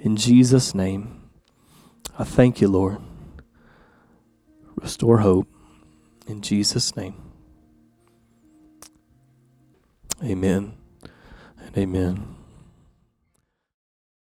In 0.00 0.16
Jesus' 0.16 0.74
name. 0.74 1.30
I 2.18 2.24
thank 2.24 2.60
you, 2.60 2.68
Lord. 2.68 2.98
Restore 4.76 5.18
hope 5.18 5.48
in 6.26 6.42
Jesus' 6.42 6.96
name. 6.96 7.14
Amen 10.22 10.74
and 11.58 11.78
amen. 11.78 12.39